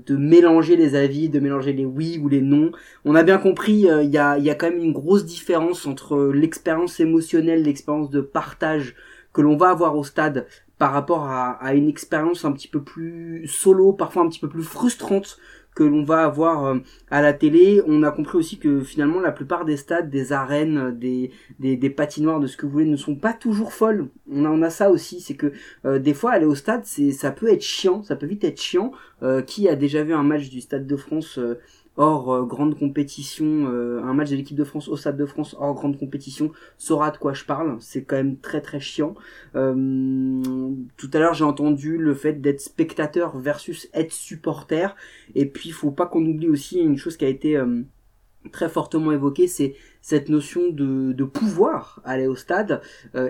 [0.08, 2.72] mélanger les avis, de mélanger les oui ou les non.
[3.04, 5.86] On a bien compris, euh, il y, a, y a quand même une grosse différence
[5.86, 8.94] entre l'expérience émotionnelle, l'expérience de partage
[9.34, 10.46] que l'on va avoir au stade
[10.78, 14.62] par rapport à, une expérience un petit peu plus solo, parfois un petit peu plus
[14.62, 15.38] frustrante
[15.74, 16.78] que l'on va avoir euh,
[17.10, 17.82] à la télé.
[17.86, 22.40] On a compris aussi que finalement la plupart des stades, des arènes, des, des, patinoires,
[22.40, 24.08] de ce que vous voulez, ne sont pas toujours folles.
[24.30, 25.52] On a, a ça aussi, c'est que
[25.84, 28.60] euh, des fois aller au stade, c'est ça peut être chiant, ça peut vite être
[28.60, 28.92] chiant.
[29.24, 31.40] Euh, qui a déjà vu un match du Stade de France
[31.98, 35.54] hors euh, grande compétition, euh, un match de l'équipe de France au Stade de France
[35.58, 37.76] hors grande compétition saura de quoi je parle.
[37.80, 39.14] C'est quand même très très chiant.
[39.56, 40.40] Euh,
[40.96, 44.96] tout à l'heure j'ai entendu le fait d'être spectateur versus être supporter.
[45.34, 47.60] Et puis il faut pas qu'on oublie aussi une chose qui a été
[48.52, 52.80] très fortement évoquée, c'est cette notion de, de pouvoir aller au stade.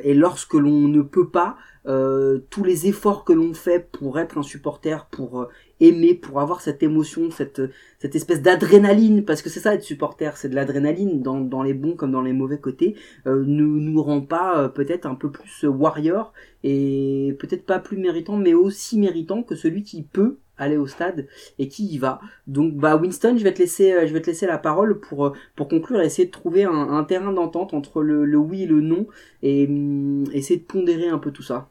[0.05, 4.43] Et lorsque l'on ne peut pas, tous les efforts que l'on fait pour être un
[4.43, 5.49] supporter, pour
[5.81, 7.63] aimer, pour avoir cette émotion, cette,
[7.99, 11.75] cette espèce d'adrénaline, parce que c'est ça être supporter, c'est de l'adrénaline dans, dans les
[11.75, 15.31] bons comme dans les mauvais côtés, euh, ne nous rend pas euh, peut-être un peu
[15.31, 16.33] plus warrior
[16.65, 21.29] et peut-être pas plus méritant, mais aussi méritant que celui qui peut aller au stade
[21.61, 22.21] et qui y va.
[22.49, 25.27] Donc bah Winston, je vais te laisser, euh, je vais te laisser la parole pour
[25.27, 28.65] euh, pour conclure et essayer de trouver un, un terrain d'entente entre le, le oui
[28.65, 29.07] et le non
[29.43, 31.71] et hum, essayer de pondérer un peu tout ça.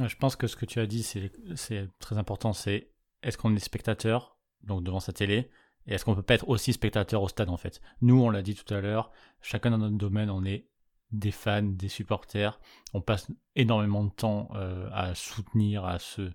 [0.00, 2.52] Euh, Je pense que ce que tu as dit, c'est très important.
[2.52, 2.88] C'est
[3.24, 5.50] est-ce qu'on est spectateur, donc devant sa télé,
[5.86, 7.80] et est-ce qu'on peut pas être aussi spectateur au stade en fait?
[8.00, 9.10] Nous, on l'a dit tout à l'heure,
[9.42, 10.68] chacun dans notre domaine, on est
[11.12, 12.58] des fans, des supporters.
[12.92, 16.30] On passe énormément de temps euh, à soutenir, à se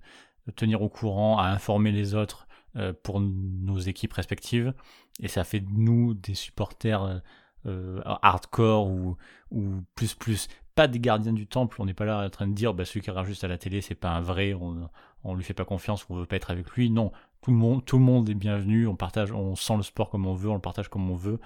[0.55, 4.73] tenir au courant, à informer les autres euh, pour nos équipes respectives.
[5.19, 7.21] Et ça fait de nous des supporters
[7.65, 10.47] euh, hardcore ou plus plus
[10.79, 11.81] pas des gardiens du temple.
[11.81, 13.57] On n'est pas là en train de dire bah, celui qui regarde juste à la
[13.57, 14.89] télé c'est pas un vrai, on,
[15.25, 16.89] on lui fait pas confiance, on veut pas être avec lui.
[16.89, 17.11] Non,
[17.41, 18.87] tout le monde, tout le monde est bienvenu.
[18.87, 21.41] On partage, on sent le sport comme on veut, on le partage comme on veut.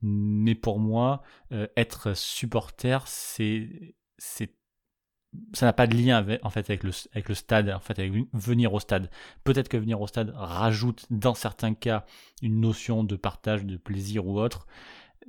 [0.00, 1.22] Mais pour moi,
[1.52, 4.54] euh, être supporter, c'est c'est
[5.52, 7.98] ça n'a pas de lien avec, en fait avec le, avec le stade, en fait
[7.98, 9.10] avec venir au stade.
[9.44, 12.06] Peut-être que venir au stade rajoute dans certains cas
[12.40, 14.66] une notion de partage, de plaisir ou autre,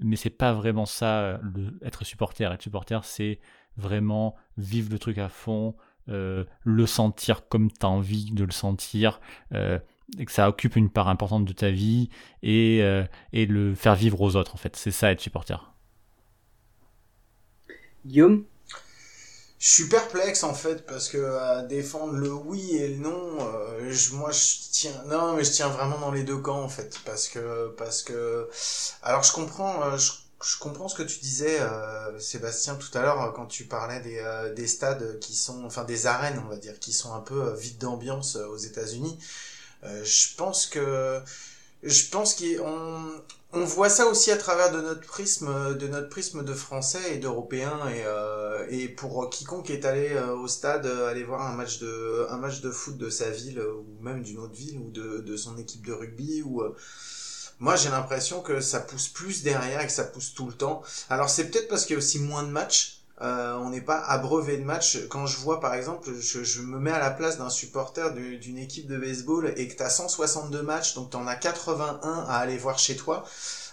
[0.02, 2.52] mais c'est pas vraiment ça le, être supporter.
[2.52, 3.40] Être supporter, c'est
[3.78, 5.76] vraiment vivre le truc à fond,
[6.10, 9.22] euh, le sentir comme tu as envie de le sentir,
[9.54, 9.80] euh,
[10.18, 12.10] et que ça occupe une part importante de ta vie
[12.42, 14.76] et, euh, et le faire vivre aux autres en fait.
[14.76, 15.74] C'est ça être supporter.
[18.06, 18.46] Guillaume?
[19.60, 23.92] Je suis perplexe en fait parce que à défendre le oui et le non, euh,
[23.92, 24.40] je, moi je
[24.72, 28.02] tiens non mais je tiens vraiment dans les deux camps en fait parce que parce
[28.04, 28.48] que
[29.04, 30.12] alors je comprends euh, je,
[30.46, 34.00] je comprends ce que tu disais euh, Sébastien tout à l'heure euh, quand tu parlais
[34.00, 37.20] des euh, des stades qui sont enfin des arènes on va dire qui sont un
[37.20, 39.20] peu euh, vides d'ambiance euh, aux États-Unis.
[39.84, 41.22] Euh, je pense que
[41.84, 43.12] je pense qu'on
[43.52, 47.18] on voit ça aussi à travers de notre prisme de notre prisme de français et
[47.18, 51.56] d'européens et euh, et pour quiconque est allé euh, au stade euh, aller voir un
[51.56, 54.92] match de un match de foot de sa ville ou même d'une autre ville ou
[54.92, 56.62] de de son équipe de rugby ou
[57.58, 60.84] moi j'ai l'impression que ça pousse plus derrière et que ça pousse tout le temps.
[61.10, 64.00] Alors c'est peut-être parce qu'il y a aussi moins de matchs euh, on n'est pas
[64.00, 64.98] abreuvé de matchs.
[65.10, 68.38] Quand je vois, par exemple, je, je me mets à la place d'un supporter du-
[68.38, 72.26] d'une équipe de baseball et que tu as 162 matchs, donc tu en as 81
[72.28, 73.26] à aller voir chez toi.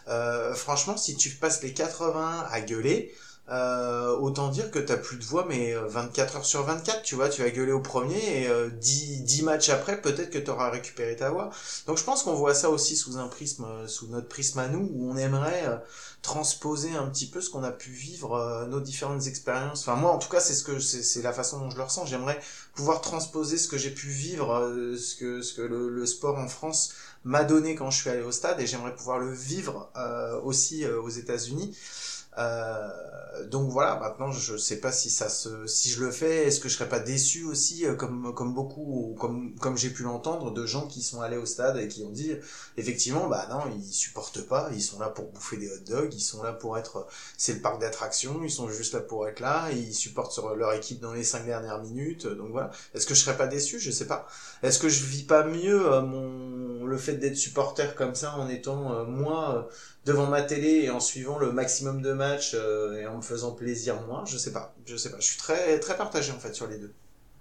[0.09, 3.15] Euh, franchement, si tu passes les 80 à gueuler,
[3.49, 7.15] euh, autant dire que t'as plus de voix, mais euh, 24 heures sur 24, tu
[7.15, 10.51] vois, tu vas gueuler au premier et euh, 10, 10 matchs après, peut-être que tu
[10.51, 11.51] auras récupéré ta voix.
[11.87, 14.69] Donc je pense qu'on voit ça aussi sous un prisme, euh, sous notre prisme à
[14.69, 15.77] nous, où on aimerait euh,
[16.23, 19.83] transposer un petit peu ce qu'on a pu vivre, euh, nos différentes expériences.
[19.83, 22.07] Enfin moi, en tout cas, c'est ce que c'est la façon dont je le ressens.
[22.07, 22.41] J'aimerais
[22.75, 26.37] pouvoir transposer ce que j'ai pu vivre, euh, ce que ce que le, le sport
[26.39, 26.93] en France
[27.25, 30.85] m'a donné quand je suis allé au stade, et j'aimerais pouvoir le vivre euh, aussi
[30.85, 31.77] euh, aux États-Unis.
[32.39, 32.89] Euh,
[33.45, 36.68] donc voilà, maintenant je sais pas si ça se, si je le fais, est-ce que
[36.68, 40.53] je serais pas déçu aussi, euh, comme comme beaucoup, ou comme comme j'ai pu l'entendre,
[40.53, 42.32] de gens qui sont allés au stade et qui ont dit,
[42.76, 46.20] effectivement, bah non, ils supportent pas, ils sont là pour bouffer des hot dogs, ils
[46.20, 47.07] sont là pour être,
[47.37, 50.72] c'est le parc d'attractions, ils sont juste là pour être là, ils supportent sur leur
[50.72, 52.70] équipe dans les cinq dernières minutes, donc voilà.
[52.95, 54.26] Est-ce que je serais pas déçu, je sais pas.
[54.62, 58.49] Est-ce que je vis pas mieux euh, mon le fait d'être supporter comme ça en
[58.49, 59.68] étant euh, moi
[60.07, 63.55] devant ma télé et en suivant le maximum de matchs euh, et en me faisant
[63.55, 65.19] plaisir moi, je sais pas, je sais pas.
[65.21, 66.95] Je suis très très partagé en fait sur les deux.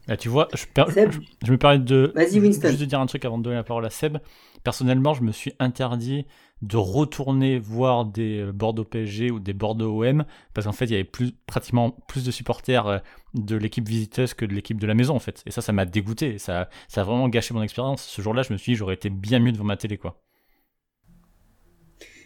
[0.08, 2.16] Bah, tu vois, je, per- Seb je, je me permets de
[2.62, 4.18] juste de dire un truc avant de donner la parole à Seb.
[4.64, 6.26] Personnellement, je me suis interdit
[6.62, 10.92] de retourner voir des euh, Bordeaux PSG ou des Bordeaux OM parce qu'en fait, il
[10.92, 13.00] y avait plus, pratiquement plus de supporters euh,
[13.34, 15.44] de l'équipe visiteuse que de l'équipe de la maison en fait.
[15.48, 16.38] Et ça, ça m'a dégoûté.
[16.38, 18.04] Ça, ça a vraiment gâché mon expérience.
[18.04, 20.22] Ce jour-là, je me suis dit, j'aurais été bien mieux devant ma télé quoi.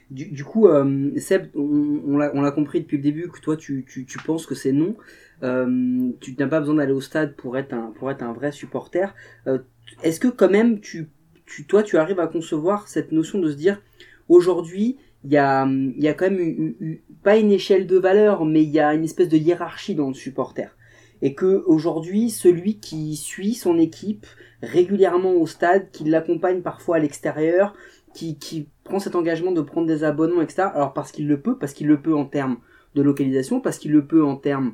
[0.09, 3.85] Du, du coup, euh, Seb, on, on l'a compris depuis le début que toi, tu,
[3.87, 4.95] tu, tu penses que c'est non.
[5.43, 8.51] Euh, tu n'as pas besoin d'aller au stade pour être un, pour être un vrai
[8.51, 9.13] supporter.
[9.47, 9.59] Euh,
[10.03, 11.09] Est-ce que quand même, tu,
[11.45, 13.81] tu, toi, tu arrives à concevoir cette notion de se dire,
[14.29, 16.75] aujourd'hui, il y a, y a quand même
[17.23, 20.13] pas une échelle de valeur, mais il y a une espèce de hiérarchie dans le
[20.13, 20.75] supporter.
[21.21, 24.25] Et que aujourd'hui, celui qui suit son équipe
[24.63, 27.75] régulièrement au stade, qui l'accompagne parfois à l'extérieur,
[28.13, 30.63] qui, qui prend cet engagement de prendre des abonnements, etc.
[30.73, 32.57] Alors parce qu'il le peut, parce qu'il le peut en termes
[32.95, 34.73] de localisation, parce qu'il le peut en termes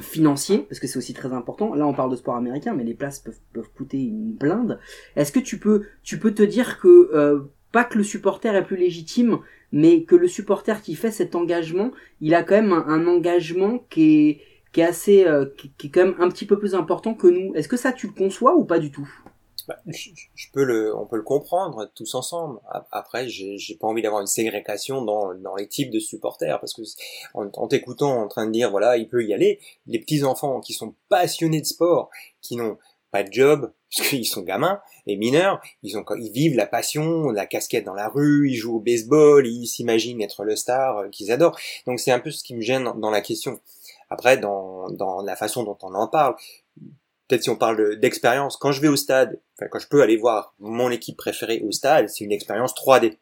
[0.00, 1.74] financiers, parce que c'est aussi très important.
[1.74, 3.18] Là, on parle de sport américain, mais les places
[3.52, 4.78] peuvent, coûter une blinde.
[5.16, 7.40] Est-ce que tu peux, tu peux te dire que euh,
[7.72, 9.38] pas que le supporter est plus légitime,
[9.72, 14.40] mais que le supporter qui fait cet engagement, il a quand même un, engagement qui
[14.76, 17.54] est assez, euh, qui est quand même un petit peu plus important que nous?
[17.54, 19.08] Est-ce que ça tu le conçois ou pas du tout?
[19.68, 22.60] Bah, je, je peux le, on peut le comprendre tous ensemble.
[22.92, 26.82] Après, j'ai pas envie d'avoir une ségrégation dans, dans les types de supporters parce que
[27.34, 30.60] en, en t'écoutant en train de dire voilà, il peut y aller, les petits enfants
[30.60, 32.10] qui sont passionnés de sport,
[32.40, 32.78] qui n'ont
[33.10, 37.30] pas de job parce qu'ils sont gamins et mineurs, ils ont ils vivent la passion,
[37.30, 41.08] la casquette dans la rue, ils jouent au baseball, ils s'imaginent être le star euh,
[41.08, 41.58] qu'ils adorent.
[41.86, 43.60] Donc c'est un peu ce qui me gêne dans la question.
[44.10, 46.36] Après, dans, dans la façon dont on en parle,
[47.28, 50.02] peut-être si on parle de- d'expérience, quand je vais au stade, enfin quand je peux
[50.02, 53.18] aller voir mon équipe préférée au stade, c'est une expérience 3D.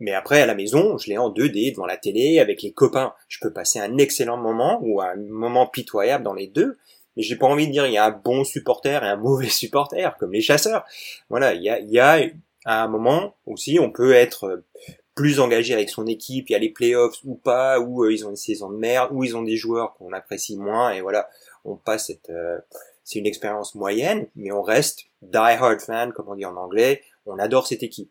[0.00, 3.14] Mais après, à la maison, je l'ai en 2D, devant la télé, avec les copains.
[3.28, 6.78] Je peux passer un excellent moment, ou un moment pitoyable dans les deux,
[7.16, 9.48] mais j'ai pas envie de dire il y a un bon supporter et un mauvais
[9.48, 10.84] supporter, comme les chasseurs.
[11.30, 12.20] Voilà, il y a, il y a
[12.64, 14.66] à un moment aussi, on peut être euh,
[15.14, 18.24] plus engagé avec son équipe, il y a les playoffs ou pas, ou euh, ils
[18.24, 21.28] ont une saison de merde, ou ils ont des joueurs qu'on apprécie moins, et voilà,
[21.64, 22.58] on passe cette, euh,
[23.04, 27.02] c'est une expérience moyenne, mais on reste die hard fan, comme on dit en anglais,
[27.26, 28.10] on adore cette équipe.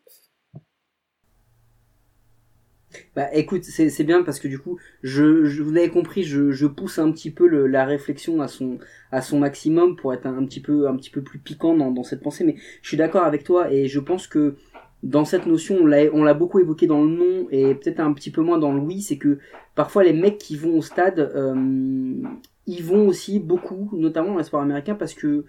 [3.14, 7.12] Bah écoute, c'est bien parce que du coup, je, vous l'avez compris, je, pousse un
[7.12, 8.78] petit peu la réflexion à son
[9.12, 12.22] à son maximum pour être un, petit peu un petit peu plus piquant dans, cette
[12.22, 12.44] pensée.
[12.44, 14.56] Mais je suis d'accord avec toi et je pense que
[15.02, 18.40] dans cette notion, on l'a beaucoup évoqué dans le non et peut-être un petit peu
[18.40, 19.38] moins dans le oui, c'est que
[19.74, 22.22] parfois les mecs qui vont au stade, euh,
[22.68, 25.46] ils vont aussi beaucoup, notamment dans les sports américains, parce que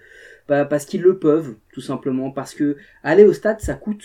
[0.48, 4.04] bah, parce qu'ils le peuvent, tout simplement, parce que aller au stade, ça coûte.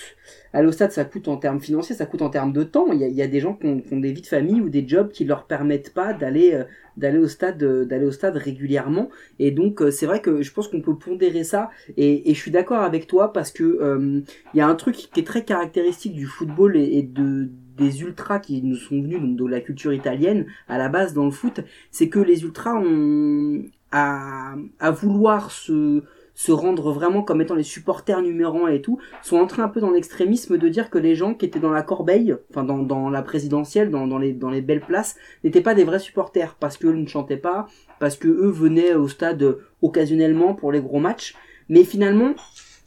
[0.52, 2.92] Aller au stade, ça coûte en termes financiers, ça coûte en termes de temps.
[2.92, 5.24] Il y a, des gens qui ont, des vies de famille ou des jobs qui
[5.24, 6.64] leur permettent pas d'aller euh,
[6.98, 9.08] d'aller au stade euh, d'aller au stade régulièrement.
[9.38, 11.70] Et donc euh, c'est vrai que je pense qu'on peut pondérer ça.
[11.96, 15.26] Et, je suis d'accord avec toi parce que il y a un truc qui est
[15.26, 19.60] très caractéristique du football et de des ultras qui nous sont venus donc de la
[19.60, 21.60] culture italienne à la base dans le foot,
[21.90, 26.02] c'est que les ultras ont à, à vouloir se
[26.34, 29.80] se rendre vraiment comme étant les supporters numéro un et tout, sont entrés un peu
[29.80, 33.08] dans l'extrémisme de dire que les gens qui étaient dans la corbeille, enfin dans, dans
[33.08, 36.76] la présidentielle, dans, dans, les, dans les belles places, n'étaient pas des vrais supporters, parce
[36.76, 37.66] qu'eux ne chantaient pas,
[38.00, 41.36] parce que eux venaient au stade occasionnellement pour les gros matchs.
[41.68, 42.34] Mais finalement,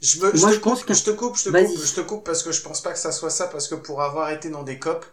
[0.00, 1.76] Je, me, je, Moi, te je pense coupe, que- je te coupe, je te coupe,
[1.84, 4.02] je te coupe parce que je pense pas que ça soit ça parce que pour
[4.02, 5.04] avoir été dans des copes,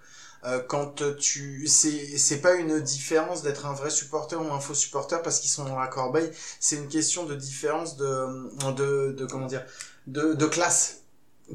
[0.45, 4.75] euh, quand tu, c'est, c'est pas une différence d'être un vrai supporter ou un faux
[4.75, 6.29] supporter parce qu'ils sont dans la corbeille.
[6.59, 8.27] C'est une question de différence de,
[8.73, 9.63] de, de comment dire,
[10.05, 11.01] de, de classe.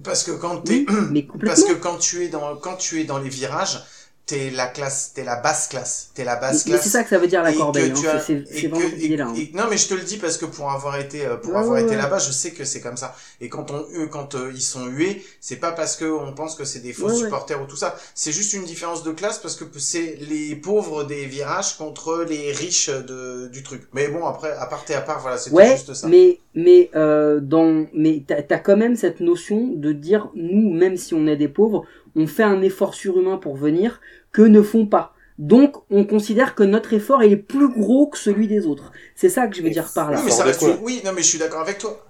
[0.05, 3.19] Parce que quand t'es, oui, parce que quand tu es dans, quand tu es dans
[3.19, 3.83] les virages,
[4.31, 6.83] t'es la classe, t'es la basse classe, t'es la basse classe.
[6.85, 7.91] c'est ça que ça veut dire la corbeille.
[7.93, 8.21] hein.
[8.25, 9.27] C'est- vraiment que- idée-là.
[9.27, 9.35] hein.
[9.37, 11.59] et- non mais je te le dis parce que pour avoir été euh, pour Ouais,
[11.59, 11.97] avoir ouais, été ouais.
[11.97, 15.23] là-bas je sais que c'est comme ça et quand on quand euh, ils sont hués
[15.41, 18.33] c'est pas parce que on pense que c'est des faux supporters ou tout ça c'est
[18.33, 22.89] juste une différence de classe parce que c'est les pauvres des virages contre les riches
[22.91, 26.09] de, du truc mais bon après à part et à part voilà c'était juste ça
[26.09, 30.97] mais mais euh, dans mais t'as as quand même cette notion de dire nous même
[30.97, 31.85] si on est des pauvres,
[32.17, 34.01] on fait un effort surhumain pour venir
[34.33, 35.15] que ne font pas.
[35.39, 38.93] Donc on considère que notre effort est plus gros que celui des autres.
[39.15, 40.23] C'est ça que je veux dire par oui là.
[40.25, 42.07] mais ça Effort de reste oui non mais je suis d'accord avec toi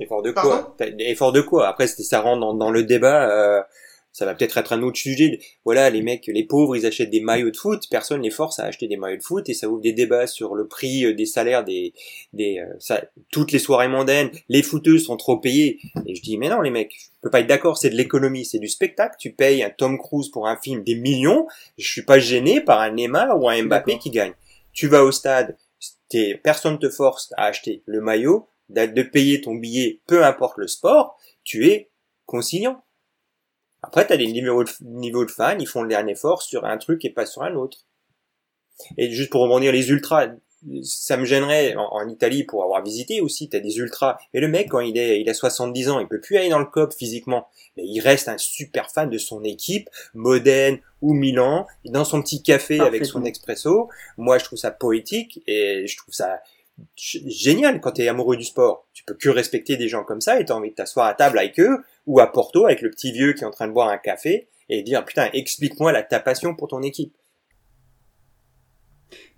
[0.00, 0.64] Effort de Pardon?
[0.76, 1.68] Quoi Effort de quoi?
[1.68, 3.30] Après, ça rentre dans, dans le débat.
[3.30, 3.62] euh,
[4.12, 5.40] ça va peut-être être un autre sujet.
[5.64, 7.84] Voilà, les mecs, les pauvres, ils achètent des maillots de foot.
[7.90, 10.54] Personne les force à acheter des maillots de foot et ça ouvre des débats sur
[10.54, 11.94] le prix euh, des salaires des,
[12.34, 14.30] des, euh, ça, toutes les soirées mondaines.
[14.48, 15.80] Les footeuses sont trop payées.
[16.06, 17.78] Et je dis, mais non, les mecs, je peux pas être d'accord.
[17.78, 19.16] C'est de l'économie, c'est du spectacle.
[19.18, 21.46] Tu payes un Tom Cruise pour un film des millions.
[21.78, 24.34] Je suis pas gêné par un Neymar ou un Mbappé qui gagne.
[24.74, 25.56] Tu vas au stade.
[26.10, 30.66] t'es, personne te force à acheter le maillot, de payer ton billet, peu importe le
[30.66, 31.90] sport, tu es
[32.26, 32.82] conciliant.
[33.82, 36.78] Après, t'as des niveaux de, niveaux de fans, ils font le dernier effort sur un
[36.78, 37.78] truc et pas sur un autre.
[38.96, 40.28] Et juste pour rebondir, les ultras,
[40.82, 44.18] ça me gênerait en, en Italie pour avoir visité aussi, t'as des ultras.
[44.32, 46.60] Et le mec, quand il est, il a 70 ans, il peut plus aller dans
[46.60, 51.66] le COP physiquement, mais il reste un super fan de son équipe, Modène ou Milan,
[51.86, 53.88] dans son petit café avec son expresso.
[54.16, 56.40] Moi, je trouve ça poétique et je trouve ça
[56.94, 58.88] génial quand t'es amoureux du sport.
[58.92, 61.38] Tu peux que respecter des gens comme ça et t'as envie de t'asseoir à table
[61.38, 63.88] avec eux ou à Porto avec le petit vieux qui est en train de boire
[63.88, 67.14] un café et dire putain explique-moi la ta passion pour ton équipe.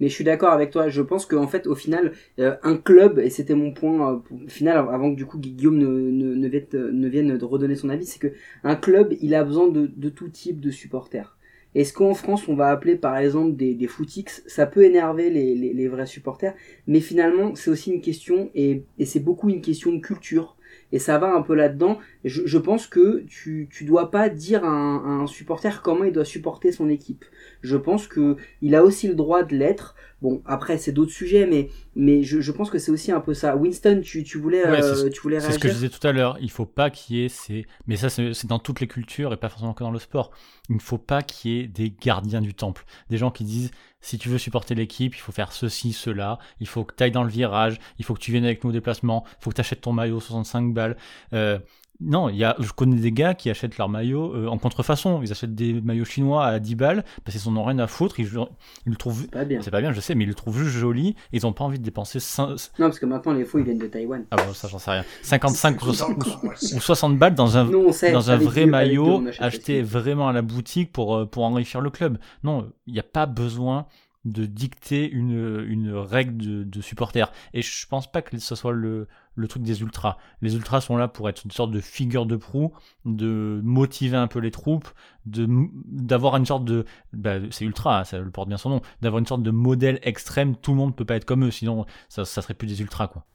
[0.01, 0.89] Mais je suis d'accord avec toi.
[0.89, 4.77] Je pense qu'en fait, au final, euh, un club, et c'était mon point euh, final,
[4.77, 8.07] avant que du coup Guillaume ne, ne, ne, vienne, ne vienne de redonner son avis,
[8.07, 8.33] c'est que
[8.63, 11.37] un club, il a besoin de tout type de supporters.
[11.75, 15.31] Et ce qu'en France, on va appeler par exemple des, des footix, ça peut énerver
[15.31, 16.55] les, vrais supporters,
[16.87, 20.57] mais finalement, c'est aussi une question, et, c'est beaucoup une question de culture.
[20.93, 21.99] Et ça va un peu là-dedans.
[22.25, 26.05] Je, je pense que tu, tu dois pas dire à un, à un supporter comment
[26.05, 27.25] il doit supporter son équipe.
[27.63, 29.97] Je pense que il a aussi le droit de l'être.
[30.25, 33.35] Bon, après, c'est d'autres sujets, mais, mais je, je pense que c'est aussi un peu
[33.35, 33.55] ça.
[33.57, 35.69] Winston, tu, tu voulais, Ouais, euh, c'est ce- tu voulais C'est ce que réagir?
[35.69, 36.39] je disais tout à l'heure.
[36.41, 37.67] Il faut pas qu'il y ait ces.
[37.87, 40.31] Mais ça, c'est c'est dans toutes les cultures et pas forcément que dans le sport.
[40.71, 42.85] Il ne faut pas qu'il y ait des gardiens du temple.
[43.11, 43.71] Des gens qui disent
[44.01, 46.39] si tu veux supporter l'équipe, il faut faire ceci, cela.
[46.61, 47.79] Il faut que tu ailles dans le virage.
[47.99, 49.25] Il faut que tu viennes avec nous au déplacement.
[49.41, 50.97] Il faut que tu achètes ton maillot 65 balles.
[51.35, 51.59] Euh,
[52.01, 55.21] non, il y a, je connais des gars qui achètent leur maillot euh, en contrefaçon.
[55.23, 58.19] Ils achètent des maillots chinois à 10 balles parce qu'ils en ont rien à foutre.
[58.19, 59.21] Ils, ils le trouvent.
[59.23, 59.61] C'est pas bien.
[59.63, 61.15] C'est pas bien, je sais, mais ils le trouvent juste joli.
[61.33, 63.79] Ils ont pas envie de dépenser 5, Non, parce que maintenant, les faux, ils viennent
[63.79, 64.25] de Taïwan.
[64.33, 65.05] ah bon, ça j'en sais rien.
[65.23, 66.75] 55 ou Dans 60, le camp, ouais.
[66.77, 68.13] ou 60 balles dans un, Non, on sait.
[68.13, 72.19] dans un vrai maillot acheté vraiment à la boutique pour, euh, pour enrichir le club.
[72.43, 73.87] Non, il n'y a pas besoin
[74.25, 77.31] de dicter une, une règle de, supporter.
[77.53, 80.17] Et je pense pas que ce soit le, le truc des ultras.
[80.41, 82.73] Les ultras sont là pour être une sorte de figure de proue,
[83.05, 84.89] de motiver un peu les troupes,
[85.27, 85.47] de
[85.87, 89.19] d'avoir une sorte de bah, c'est ultra, hein, ça le porte bien son nom, d'avoir
[89.19, 90.57] une sorte de modèle extrême.
[90.57, 93.09] Tout le monde peut pas être comme eux, sinon ça, ça serait plus des ultras
[93.09, 93.27] quoi.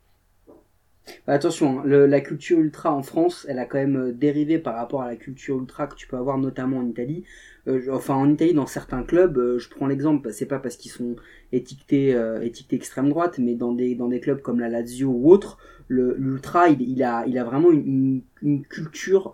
[1.27, 4.75] Bah, attention, hein, la culture ultra en France, elle a quand même euh, dérivé par
[4.75, 7.23] rapport à la culture ultra que tu peux avoir notamment en Italie.
[7.67, 10.91] Euh, enfin, en Italie, dans certains clubs, euh, je prends l'exemple, c'est pas parce qu'ils
[10.91, 11.15] sont
[11.51, 15.57] étiquetés, étiquetés extrême droite, mais dans des, dans des clubs comme la Lazio ou autre,
[15.87, 18.21] le- l'ultra, il, a, il a vraiment une,
[18.69, 19.33] culture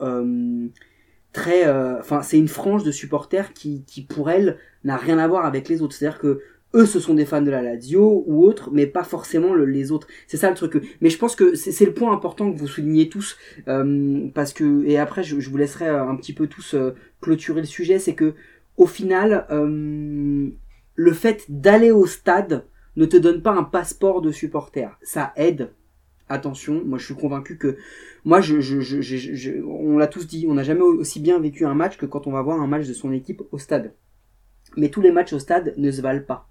[1.34, 1.70] très...
[2.00, 5.68] Enfin, c'est une frange de supporters qui, qui, pour elle, n'a rien à voir avec
[5.70, 5.94] les autres.
[5.96, 6.42] C'est-à-dire que
[6.76, 9.92] eux, ce sont des fans de la Lazio ou autres, mais pas forcément le- les
[9.92, 10.08] autres.
[10.28, 10.98] C'est ça le truc.
[11.02, 14.84] Mais je pense que c'est le point important que vous soulignez tous, euh, parce que
[14.86, 18.14] et après je, vous laisserai euh, un petit peu tous euh, clôturer le sujet, c'est
[18.14, 18.34] que
[18.78, 19.48] au final,
[20.96, 22.66] le fait d'aller au stade
[22.98, 24.90] ne te donne pas un passeport de supporter.
[25.02, 25.72] Ça aide.
[26.28, 27.78] Attention, moi je suis convaincu que
[28.26, 32.06] moi je- on l'a tous dit, on n'a jamais aussi bien vécu un match que
[32.06, 33.94] quand on va voir un match de son équipe au stade.
[34.76, 36.50] Mais tous les matchs au stade ne se valent pas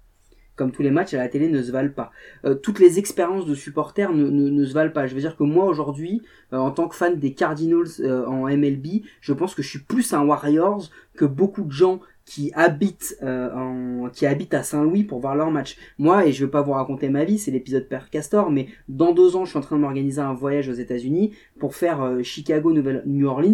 [0.55, 2.11] comme tous les matchs à la télé ne se valent pas.
[2.45, 5.07] Euh, toutes les expériences de supporters ne, ne, ne se valent pas.
[5.07, 6.21] Je veux dire que moi aujourd'hui,
[6.53, 9.79] euh, en tant que fan des Cardinals euh, en MLB, je pense que je suis
[9.79, 15.19] plus un Warriors que beaucoup de gens qui habitent en, qui habitent à Saint-Louis pour
[15.19, 15.77] voir leur match.
[15.99, 19.13] Moi, et je vais pas vous raconter ma vie, c'est l'épisode Père Castor, mais dans
[19.13, 22.73] deux ans, je suis en train de m'organiser un voyage aux États-Unis pour faire Chicago,
[22.73, 23.53] Nouvelle, New Orleans.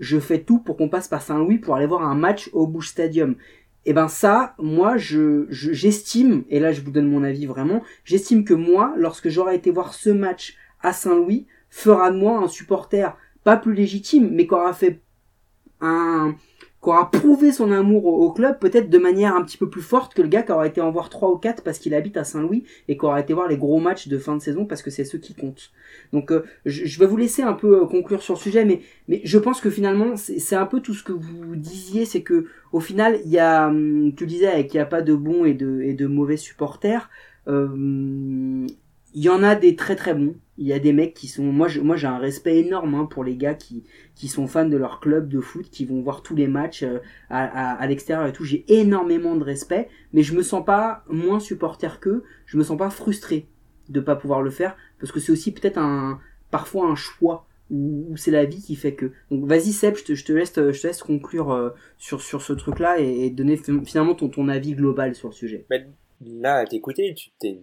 [0.00, 2.88] Je fais tout pour qu'on passe par Saint-Louis pour aller voir un match au Bush
[2.88, 3.36] Stadium.
[3.86, 7.82] Et ben ça, moi, je je- j'estime, et là je vous donne mon avis vraiment,
[8.04, 12.48] j'estime que moi, lorsque j'aurai été voir ce match à Saint-Louis, fera de moi un
[12.48, 15.00] supporter pas plus légitime, mais qui aura fait
[15.80, 16.34] un,
[16.82, 20.14] qui aura prouvé son amour au, club peut-être de manière un petit peu plus forte
[20.14, 22.24] que le gars qui aura été en voir trois ou quatre parce qu'il habite à
[22.24, 24.90] Saint-Louis et qui aura été voir les gros matchs de fin de saison parce que
[24.90, 25.72] c'est ceux qui comptent.
[26.12, 28.80] Donc euh, je, je vais vous laisser un peu euh, conclure sur le sujet, mais
[29.08, 32.22] mais je pense que finalement c'est c'est un peu tout ce que vous disiez, c'est
[32.22, 35.44] que au final il y a, hum, tu disais qu'il n'y a pas de bons
[35.44, 37.10] et de et de mauvais supporters.
[37.48, 38.66] Euh,
[39.14, 40.36] il y en a des très très bons.
[40.58, 43.24] Il y a des mecs qui sont, moi, moi j'ai un respect énorme hein, pour
[43.24, 43.84] les gars qui
[44.14, 46.98] qui sont fans de leur club de foot, qui vont voir tous les matchs euh,
[47.30, 48.44] à, à, l'extérieur et tout.
[48.44, 52.24] J'ai énormément de respect, mais je me sens pas moins supporter qu'eux.
[52.44, 53.46] Je me sens pas frustré
[53.88, 58.14] de pas pouvoir le faire parce que c'est aussi peut-être un parfois un choix ou,
[58.16, 59.12] c'est la vie qui fait que.
[59.30, 62.42] Donc vas-y Seb, je te, je te laisse je te laisse conclure euh, sur sur
[62.42, 65.66] ce truc là et, et donner fin- finalement ton ton avis global sur le sujet.
[66.20, 67.60] Là, à tu t'es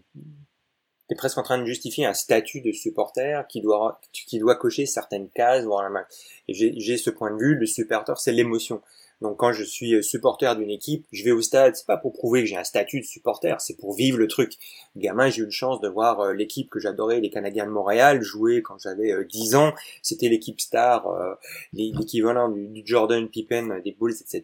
[1.07, 4.85] t'es presque en train de justifier un statut de supporter qui doit qui doit cocher
[4.85, 6.05] certaines cases, voire la.
[6.47, 8.81] Et j'ai ce point de vue, le supporter, c'est l'émotion.
[9.19, 12.13] Donc quand je suis euh, supporter d'une équipe, je vais au stade, c'est pas pour
[12.13, 14.53] prouver que j'ai un statut de supporter, c'est pour vivre le truc.
[14.95, 18.21] Gamin, j'ai eu une chance de voir euh, l'équipe que j'adorais, les Canadiens de Montréal,
[18.21, 19.73] jouer quand j'avais euh, 10 ans.
[20.03, 21.33] C'était l'équipe star, euh,
[21.73, 24.43] l'é- l'équivalent du, du Jordan Pippen, des Bulls, etc.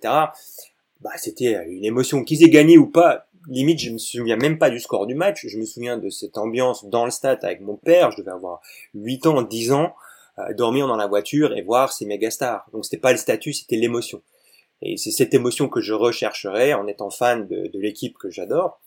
[1.02, 2.24] Bah, c'était euh, une émotion.
[2.24, 5.46] Qu'ils aient gagné ou pas, limite, je me souviens même pas du score du match.
[5.48, 8.12] Je me souviens de cette ambiance dans le stade avec mon père.
[8.12, 8.62] Je devais avoir
[8.94, 9.96] 8 ans, 10 ans,
[10.40, 12.66] euh, dormir dans la voiture et voir ces méga stars.
[12.74, 14.22] Donc c'était pas le statut, c'était l'émotion.
[14.82, 18.82] Et c'est cette émotion que je rechercherais en étant fan de, l'équipe que j'adore.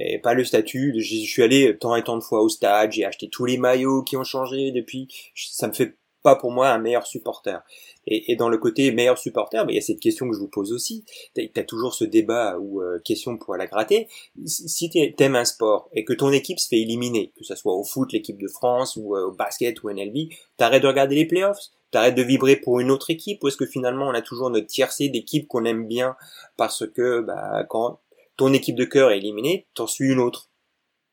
[0.00, 0.92] Et pas le statut.
[0.92, 3.58] de- Je suis allé tant et tant de fois au stade, j'ai acheté tous les
[3.58, 5.08] maillots qui ont changé depuis.
[5.36, 7.62] Ça me fait pas pour moi un meilleur supporter.
[8.06, 10.40] Et, et dans le côté meilleur supporter, mais il y a cette question que je
[10.40, 11.04] vous pose aussi.
[11.34, 14.08] T'as as toujours ce débat ou euh, question pour la gratter.
[14.46, 17.84] Si t'aimes un sport et que ton équipe se fait éliminer, que ce soit au
[17.84, 21.70] foot, l'équipe de France ou euh, au basket ou NLB, t'arrêtes de regarder les playoffs,
[21.92, 24.66] t'arrêtes de vibrer pour une autre équipe, ou est-ce que finalement on a toujours notre
[24.66, 26.16] tiercé d'équipes qu'on aime bien
[26.56, 28.00] parce que bah, quand
[28.36, 30.48] ton équipe de cœur est éliminée, t'en suis une autre?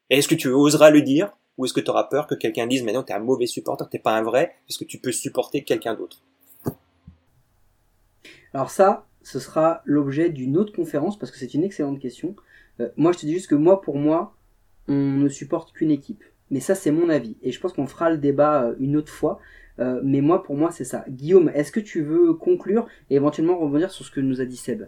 [0.10, 1.32] Est-ce que tu oseras le dire?
[1.58, 3.88] Ou est-ce que tu auras peur que quelqu'un dise mais non t'es un mauvais supporter,
[3.90, 6.24] t'es pas un vrai, parce que tu peux supporter quelqu'un d'autre?
[8.54, 12.36] Alors ça, ce sera l'objet d'une autre conférence parce que c'est une excellente question.
[12.80, 14.36] Euh, moi, je te dis juste que moi, pour moi,
[14.88, 16.24] on ne supporte qu'une équipe.
[16.50, 17.38] Mais ça, c'est mon avis.
[17.44, 19.40] Et je pense qu'on fera le débat euh, une autre fois.
[19.80, 21.06] Euh, mais moi, pour moi, c'est ça.
[21.10, 24.58] Guillaume, est-ce que tu veux conclure et éventuellement revenir sur ce que nous a dit
[24.58, 24.84] Seb?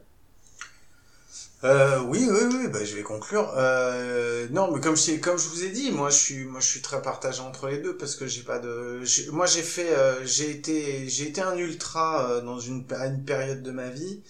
[1.63, 3.53] Euh, oui, oui, oui, bah, je vais conclure.
[3.55, 6.65] Euh, non, mais comme je, comme je vous ai dit, moi je suis, moi je
[6.65, 10.25] suis très partagé entre les deux parce que j'ai pas de, moi j'ai fait, euh,
[10.25, 14.21] j'ai été, j'ai été un ultra euh, dans une, à une période de ma vie.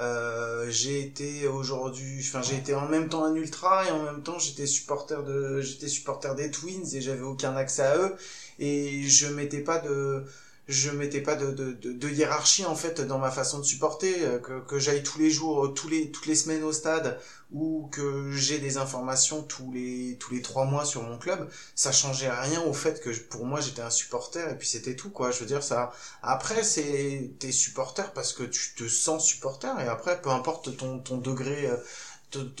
[0.00, 4.22] Euh, j'ai été aujourd'hui, enfin j'ai été en même temps un ultra et en même
[4.22, 8.16] temps j'étais supporter de, j'étais supporter des Twins et j'avais aucun accès à eux
[8.58, 10.24] et je mettais pas de,
[10.66, 14.22] je mettais pas de, de, de, de hiérarchie en fait dans ma façon de supporter
[14.24, 17.18] euh, que, que j'aille tous les jours euh, tous les toutes les semaines au stade
[17.52, 21.92] ou que j'ai des informations tous les tous les trois mois sur mon club ça
[21.92, 25.30] changeait rien au fait que pour moi j'étais un supporter et puis c'était tout quoi.
[25.30, 25.92] Je veux dire ça
[26.22, 30.98] après c'est t'es supporter parce que tu te sens supporter et après peu importe ton
[30.98, 31.76] ton degré euh,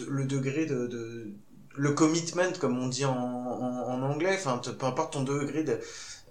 [0.08, 1.32] le degré de, de
[1.76, 5.78] le commitment comme on dit en, en, en anglais enfin peu importe ton degré de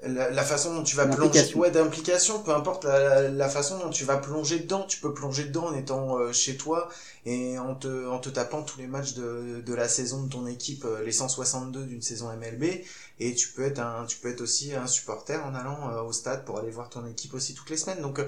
[0.05, 3.79] la, la façon dont tu vas plonger ouais d'implication peu importe la, la, la façon
[3.79, 4.83] dont tu vas plonger dedans.
[4.87, 6.89] Tu peux plonger dedans en étant euh, chez toi
[7.25, 10.45] et en te en te tapant tous les matchs de, de la saison de ton
[10.47, 12.83] équipe euh, les 162 d'une saison MLB
[13.19, 16.11] et tu peux être un tu peux être aussi un supporter en allant euh, au
[16.13, 18.01] stade pour aller voir ton équipe aussi toutes les semaines.
[18.01, 18.27] Donc euh,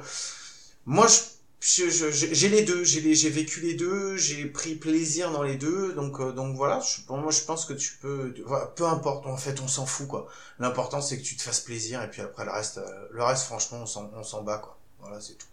[0.86, 1.16] moi je
[1.62, 5.94] je- je- j'ai les deux, j'ai vécu les deux, j'ai pris plaisir dans les deux,
[5.94, 6.80] donc euh, donc voilà.
[6.80, 9.26] Je, pour moi, je pense que tu peux, voilà, peu importe.
[9.26, 10.28] En fait, on s'en fout quoi.
[10.60, 13.46] L'important c'est que tu te fasses plaisir et puis après le reste, euh, le reste
[13.46, 14.78] franchement, on s'en on s'en bat quoi.
[15.00, 15.48] Voilà, c'est tout.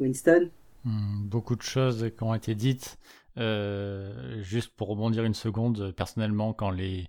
[0.00, 0.50] Winston?
[0.84, 2.98] Hmm, beaucoup de choses qui ont été dites.
[3.38, 7.08] Euh, juste pour rebondir une seconde, personnellement, quand les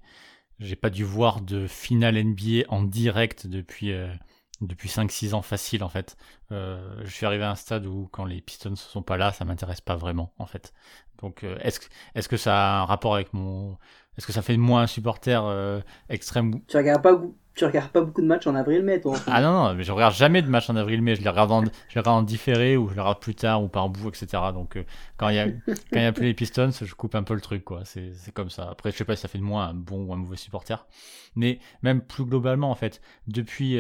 [0.59, 4.13] j'ai pas dû voir de finale NBA en direct depuis euh,
[4.61, 6.15] depuis 5-6 ans facile en fait.
[6.51, 9.31] Euh, je suis arrivé à un stade où quand les Pistons ne sont pas là,
[9.31, 10.73] ça m'intéresse pas vraiment en fait.
[11.21, 11.85] Donc euh, est-ce que
[12.15, 13.77] est-ce que ça a un rapport avec mon
[14.17, 17.19] est-ce que ça fait de moi un supporter euh, extrême Tu regardes pas,
[17.55, 20.13] tu regardes pas beaucoup de matchs en avril-mai, toi ah non, non, mais je regarde
[20.13, 22.89] jamais de match en avril-mai, je les regarde en, je les regarde en différé ou
[22.89, 24.43] je les regarde plus tard ou par bout, etc.
[24.53, 24.77] Donc
[25.17, 27.33] quand il y a quand il y a plus les Pistons, je coupe un peu
[27.33, 27.81] le truc, quoi.
[27.85, 28.67] C'est c'est comme ça.
[28.69, 30.85] Après, je sais pas si ça fait de moi un bon ou un mauvais supporter,
[31.35, 33.79] mais même plus globalement, en fait, depuis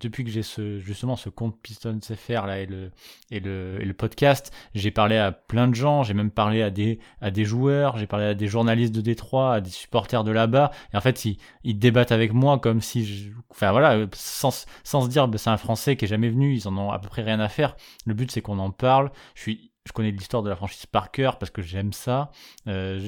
[0.00, 2.90] depuis que j'ai ce justement ce compte Pistons FR là et le
[3.30, 6.70] et le et le podcast, j'ai parlé à plein de gens, j'ai même parlé à
[6.70, 10.30] des à des joueurs, j'ai parlé à des journalistes de Détroit, à des supporters de
[10.30, 13.30] là-bas, et en fait ils ils débattent avec moi comme si je...
[13.50, 16.68] enfin voilà sans, sans se dire bah, c'est un français qui est jamais venu ils
[16.68, 17.76] en ont à peu près rien à faire.
[18.04, 19.10] Le but c'est qu'on en parle.
[19.34, 22.30] Je suis je connais l'histoire de la franchise par cœur parce que j'aime ça.
[22.66, 22.98] Euh,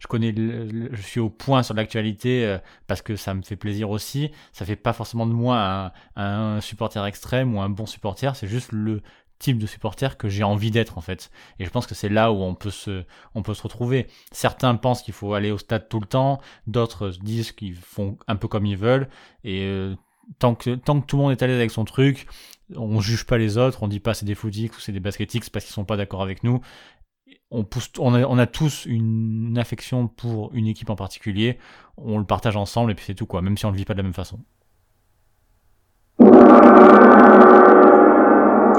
[0.00, 3.56] je, connais le- je suis au point sur l'actualité euh, parce que ça me fait
[3.56, 4.30] plaisir aussi.
[4.52, 8.46] Ça fait pas forcément de moi un, un supporter extrême ou un bon supporter c'est
[8.46, 9.02] juste le
[9.38, 11.30] type de supporter que j'ai envie d'être en fait.
[11.58, 14.06] Et je pense que c'est là où on peut se on peut se retrouver.
[14.32, 18.16] Certains pensent qu'il faut aller au stade tout le temps d'autres se disent qu'ils font
[18.28, 19.08] un peu comme ils veulent.
[19.44, 19.94] Et euh,
[20.38, 22.26] tant que tant que tout le monde est à l'aise avec son truc
[22.74, 25.48] on juge pas les autres on dit pas c'est des footix ou c'est des basketix
[25.50, 26.60] parce qu'ils sont pas d'accord avec nous
[27.50, 31.58] on pousse on a, on a tous une affection pour une équipe en particulier
[31.96, 33.94] on le partage ensemble et puis c'est tout quoi même si on le vit pas
[33.94, 34.40] de la même façon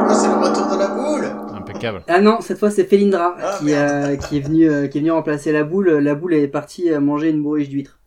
[0.09, 1.25] Ah, c'est le retour de la boule.
[1.55, 4.97] impeccable Ah non, cette fois c'est Felindra Ah, qui, euh, qui est venu euh, qui
[4.97, 5.89] est venu remplacer la boule.
[5.89, 7.99] La boule est partie euh, manger une bourriche d'huître.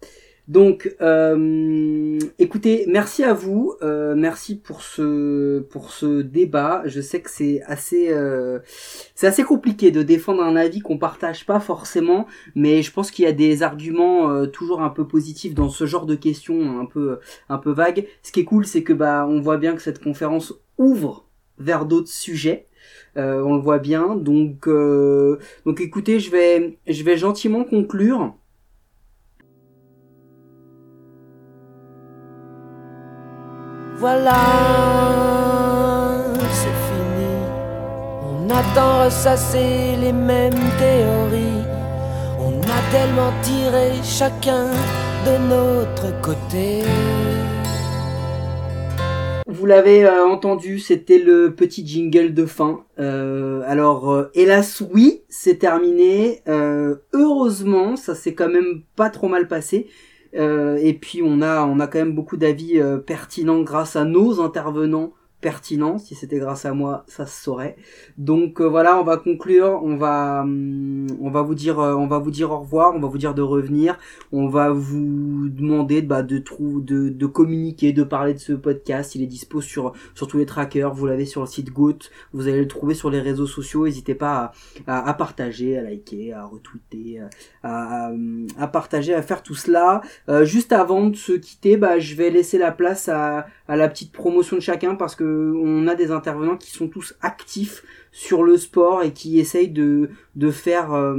[0.50, 6.82] Donc, euh, écoutez, merci à vous, euh, merci pour ce pour ce débat.
[6.86, 8.58] Je sais que c'est assez euh,
[9.14, 12.26] c'est assez compliqué de défendre un avis qu'on partage pas forcément,
[12.56, 16.04] mais je pense qu'il y a des arguments toujours un peu positifs dans ce genre
[16.04, 18.08] de questions un peu un peu vagues.
[18.24, 21.28] Ce qui est cool, c'est que bah on voit bien que cette conférence ouvre
[21.58, 22.66] vers d'autres sujets.
[23.14, 24.16] On le voit bien.
[24.16, 28.34] Donc, donc écoutez, je vais, je vais gentiment conclure.
[34.00, 34.32] Voilà,
[36.52, 37.36] c'est fini.
[38.24, 41.66] On attend ressasser les mêmes théories.
[42.38, 44.68] On a tellement tiré chacun
[45.26, 46.82] de notre côté.
[49.46, 52.86] Vous l'avez euh, entendu, c'était le petit jingle de fin.
[52.98, 56.40] Euh, alors, euh, hélas, oui, c'est terminé.
[56.46, 59.88] Heureusement, ça s'est quand même pas trop mal passé.
[60.34, 64.04] Euh, et puis, on a, on a quand même beaucoup d'avis euh, pertinents grâce à
[64.04, 65.98] nos intervenants pertinents.
[65.98, 67.76] Si c'était grâce à moi, ça se saurait.
[68.18, 69.80] Donc euh, voilà, on va conclure.
[69.82, 72.94] On va, hum, on va vous dire, euh, on va vous dire au revoir.
[72.94, 73.98] On va vous dire de revenir.
[74.32, 79.14] On va vous demander bah, de, trou de, de communiquer, de parler de ce podcast.
[79.14, 80.92] Il est dispo sur, sur tous les trackers.
[80.92, 81.98] Vous l'avez sur le site Goat.
[82.32, 83.86] Vous allez le trouver sur les réseaux sociaux.
[83.86, 84.52] N'hésitez pas
[84.86, 87.20] à, à, partager, à liker, à retweeter,
[87.62, 88.12] à, à,
[88.58, 90.02] à partager, à faire tout cela.
[90.28, 93.88] Euh, juste avant de se quitter, bah, je vais laisser la place à, à la
[93.88, 95.29] petite promotion de chacun parce que
[95.62, 100.10] on a des intervenants qui sont tous actifs sur le sport et qui essayent de
[100.36, 101.16] de faire euh,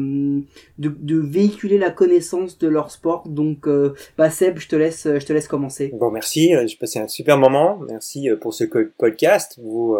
[0.77, 3.27] de, véhiculer la connaissance de leur sport.
[3.27, 5.91] Donc, euh, bah Seb, je te laisse, je te laisse commencer.
[5.93, 6.55] Bon, merci.
[6.55, 7.79] euh, J'ai passé un super moment.
[7.87, 8.63] Merci pour ce
[8.97, 9.59] podcast.
[9.61, 9.97] Vous,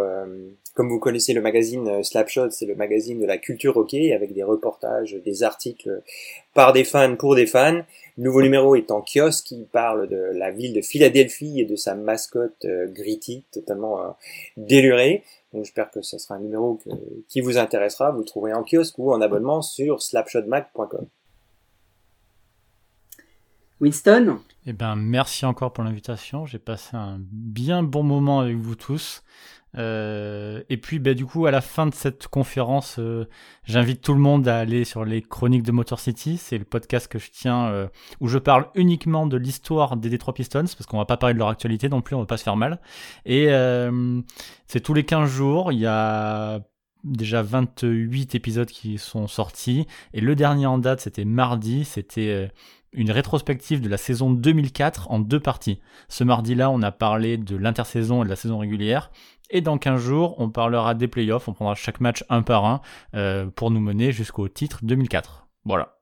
[0.74, 4.43] comme vous connaissez le magazine Slapshot, c'est le magazine de la culture hockey avec des
[4.43, 6.01] reportages, des articles
[6.53, 7.82] par des fans pour des fans.
[8.22, 9.46] Le nouveau numéro est en kiosque.
[9.48, 14.10] qui parle de la ville de Philadelphie et de sa mascotte euh, Gritty, totalement euh,
[14.58, 15.24] délurée.
[15.54, 16.92] Donc j'espère que ce sera un numéro que-
[17.28, 18.12] qui vous intéressera.
[18.12, 21.08] Vous le trouverez en kiosque ou en abonnement sur slapshotmag.com.
[23.80, 26.46] Winston, Eh ben, merci encore pour l'invitation.
[26.46, 29.24] J'ai passé un bien bon moment avec vous tous.
[29.78, 33.28] Euh, et puis, ben, du coup, à la fin de cette conférence, euh,
[33.64, 36.38] j'invite tout le monde à aller sur les chroniques de Motor City.
[36.38, 37.88] C'est le podcast que je tiens euh,
[38.20, 41.40] où je parle uniquement de l'histoire des Detroit Pistons parce qu'on va pas parler de
[41.40, 42.80] leur actualité non plus, on va pas se faire mal.
[43.26, 43.50] Et
[44.68, 45.72] c'est tous les 15 jours.
[45.72, 46.62] Il y a
[47.04, 49.88] déjà 28 épisodes qui sont sortis.
[50.14, 51.86] Et le dernier en date, c'était mardi.
[51.86, 52.52] C'était
[52.94, 55.80] une rétrospective de la saison 2004 en deux parties.
[56.10, 59.12] Ce mardi-là, on a parlé de l'intersaison et de la saison régulière.
[59.52, 61.47] Et dans 15 jours, on parlera des playoffs.
[61.49, 62.82] On prendra chaque match un par un
[63.16, 65.47] euh, pour nous mener jusqu'au titre 2004.
[65.66, 65.97] Voilà.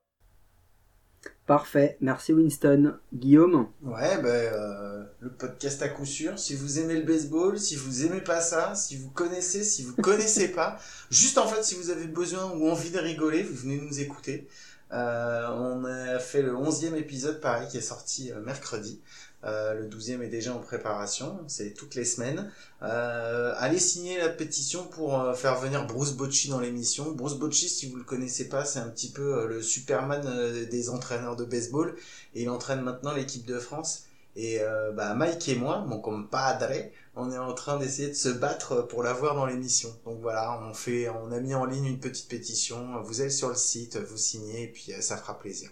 [1.48, 1.98] parfait.
[2.00, 2.94] Merci Winston.
[3.12, 6.38] Guillaume, Ouais, ben, euh, le podcast à coup sûr.
[6.38, 9.96] Si vous aimez le baseball, si vous aimez pas ça, si vous connaissez, si vous
[9.96, 10.78] connaissez pas,
[11.10, 14.48] juste en fait, si vous avez besoin ou envie de rigoler, vous venez nous écouter.
[14.92, 19.02] Euh, on a fait le 11e épisode, pareil, qui est sorti euh, mercredi.
[19.46, 22.52] Euh, le 12e est déjà en préparation, c'est toutes les semaines.
[22.82, 27.12] Euh, allez signer la pétition pour euh, faire venir Bruce Bocci dans l'émission.
[27.12, 30.22] Bruce Bocci, si vous le connaissez pas, c'est un petit peu euh, le Superman
[30.70, 31.96] des entraîneurs de baseball
[32.36, 34.06] et il entraîne maintenant l'équipe de France.
[34.36, 34.62] Et
[34.96, 36.72] bah, Mike et moi, mon compadre,
[37.16, 39.90] on est en train d'essayer de se battre pour l'avoir dans l'émission.
[40.06, 43.02] Donc voilà, on fait, on a mis en ligne une petite pétition.
[43.02, 45.72] Vous allez sur le site, vous signez et puis ça fera plaisir.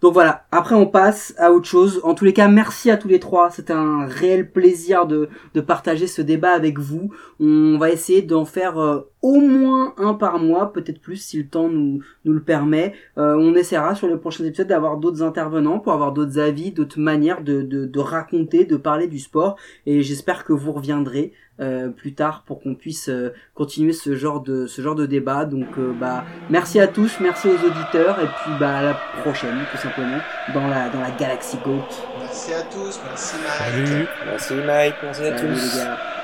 [0.00, 2.00] Donc voilà, après on passe à autre chose.
[2.04, 3.50] En tous les cas, merci à tous les trois.
[3.50, 7.10] C'était un réel plaisir de, de partager ce débat avec vous.
[7.38, 11.48] On va essayer d'en faire euh, au moins un par mois, peut-être plus si le
[11.48, 12.94] temps nous, nous le permet.
[13.18, 16.98] Euh, on essaiera sur les prochains épisodes d'avoir d'autres intervenants pour avoir d'autres avis, d'autres
[16.98, 19.56] manières de, de, raconter, de parler du sport.
[19.84, 21.32] Et j'espère que vous reviendrez
[21.90, 25.44] plus tard pour qu'on puisse euh, continuer ce genre de ce genre de débat.
[25.44, 29.58] Donc euh, bah merci à tous, merci aux auditeurs et puis bah à la prochaine
[29.70, 30.18] tout simplement
[30.54, 31.86] dans la dans la Galaxy Goat.
[32.20, 33.86] Merci à tous, merci Mike.
[33.88, 35.76] Salut Merci Mike, merci à Salut tous.
[35.76, 36.19] les gars.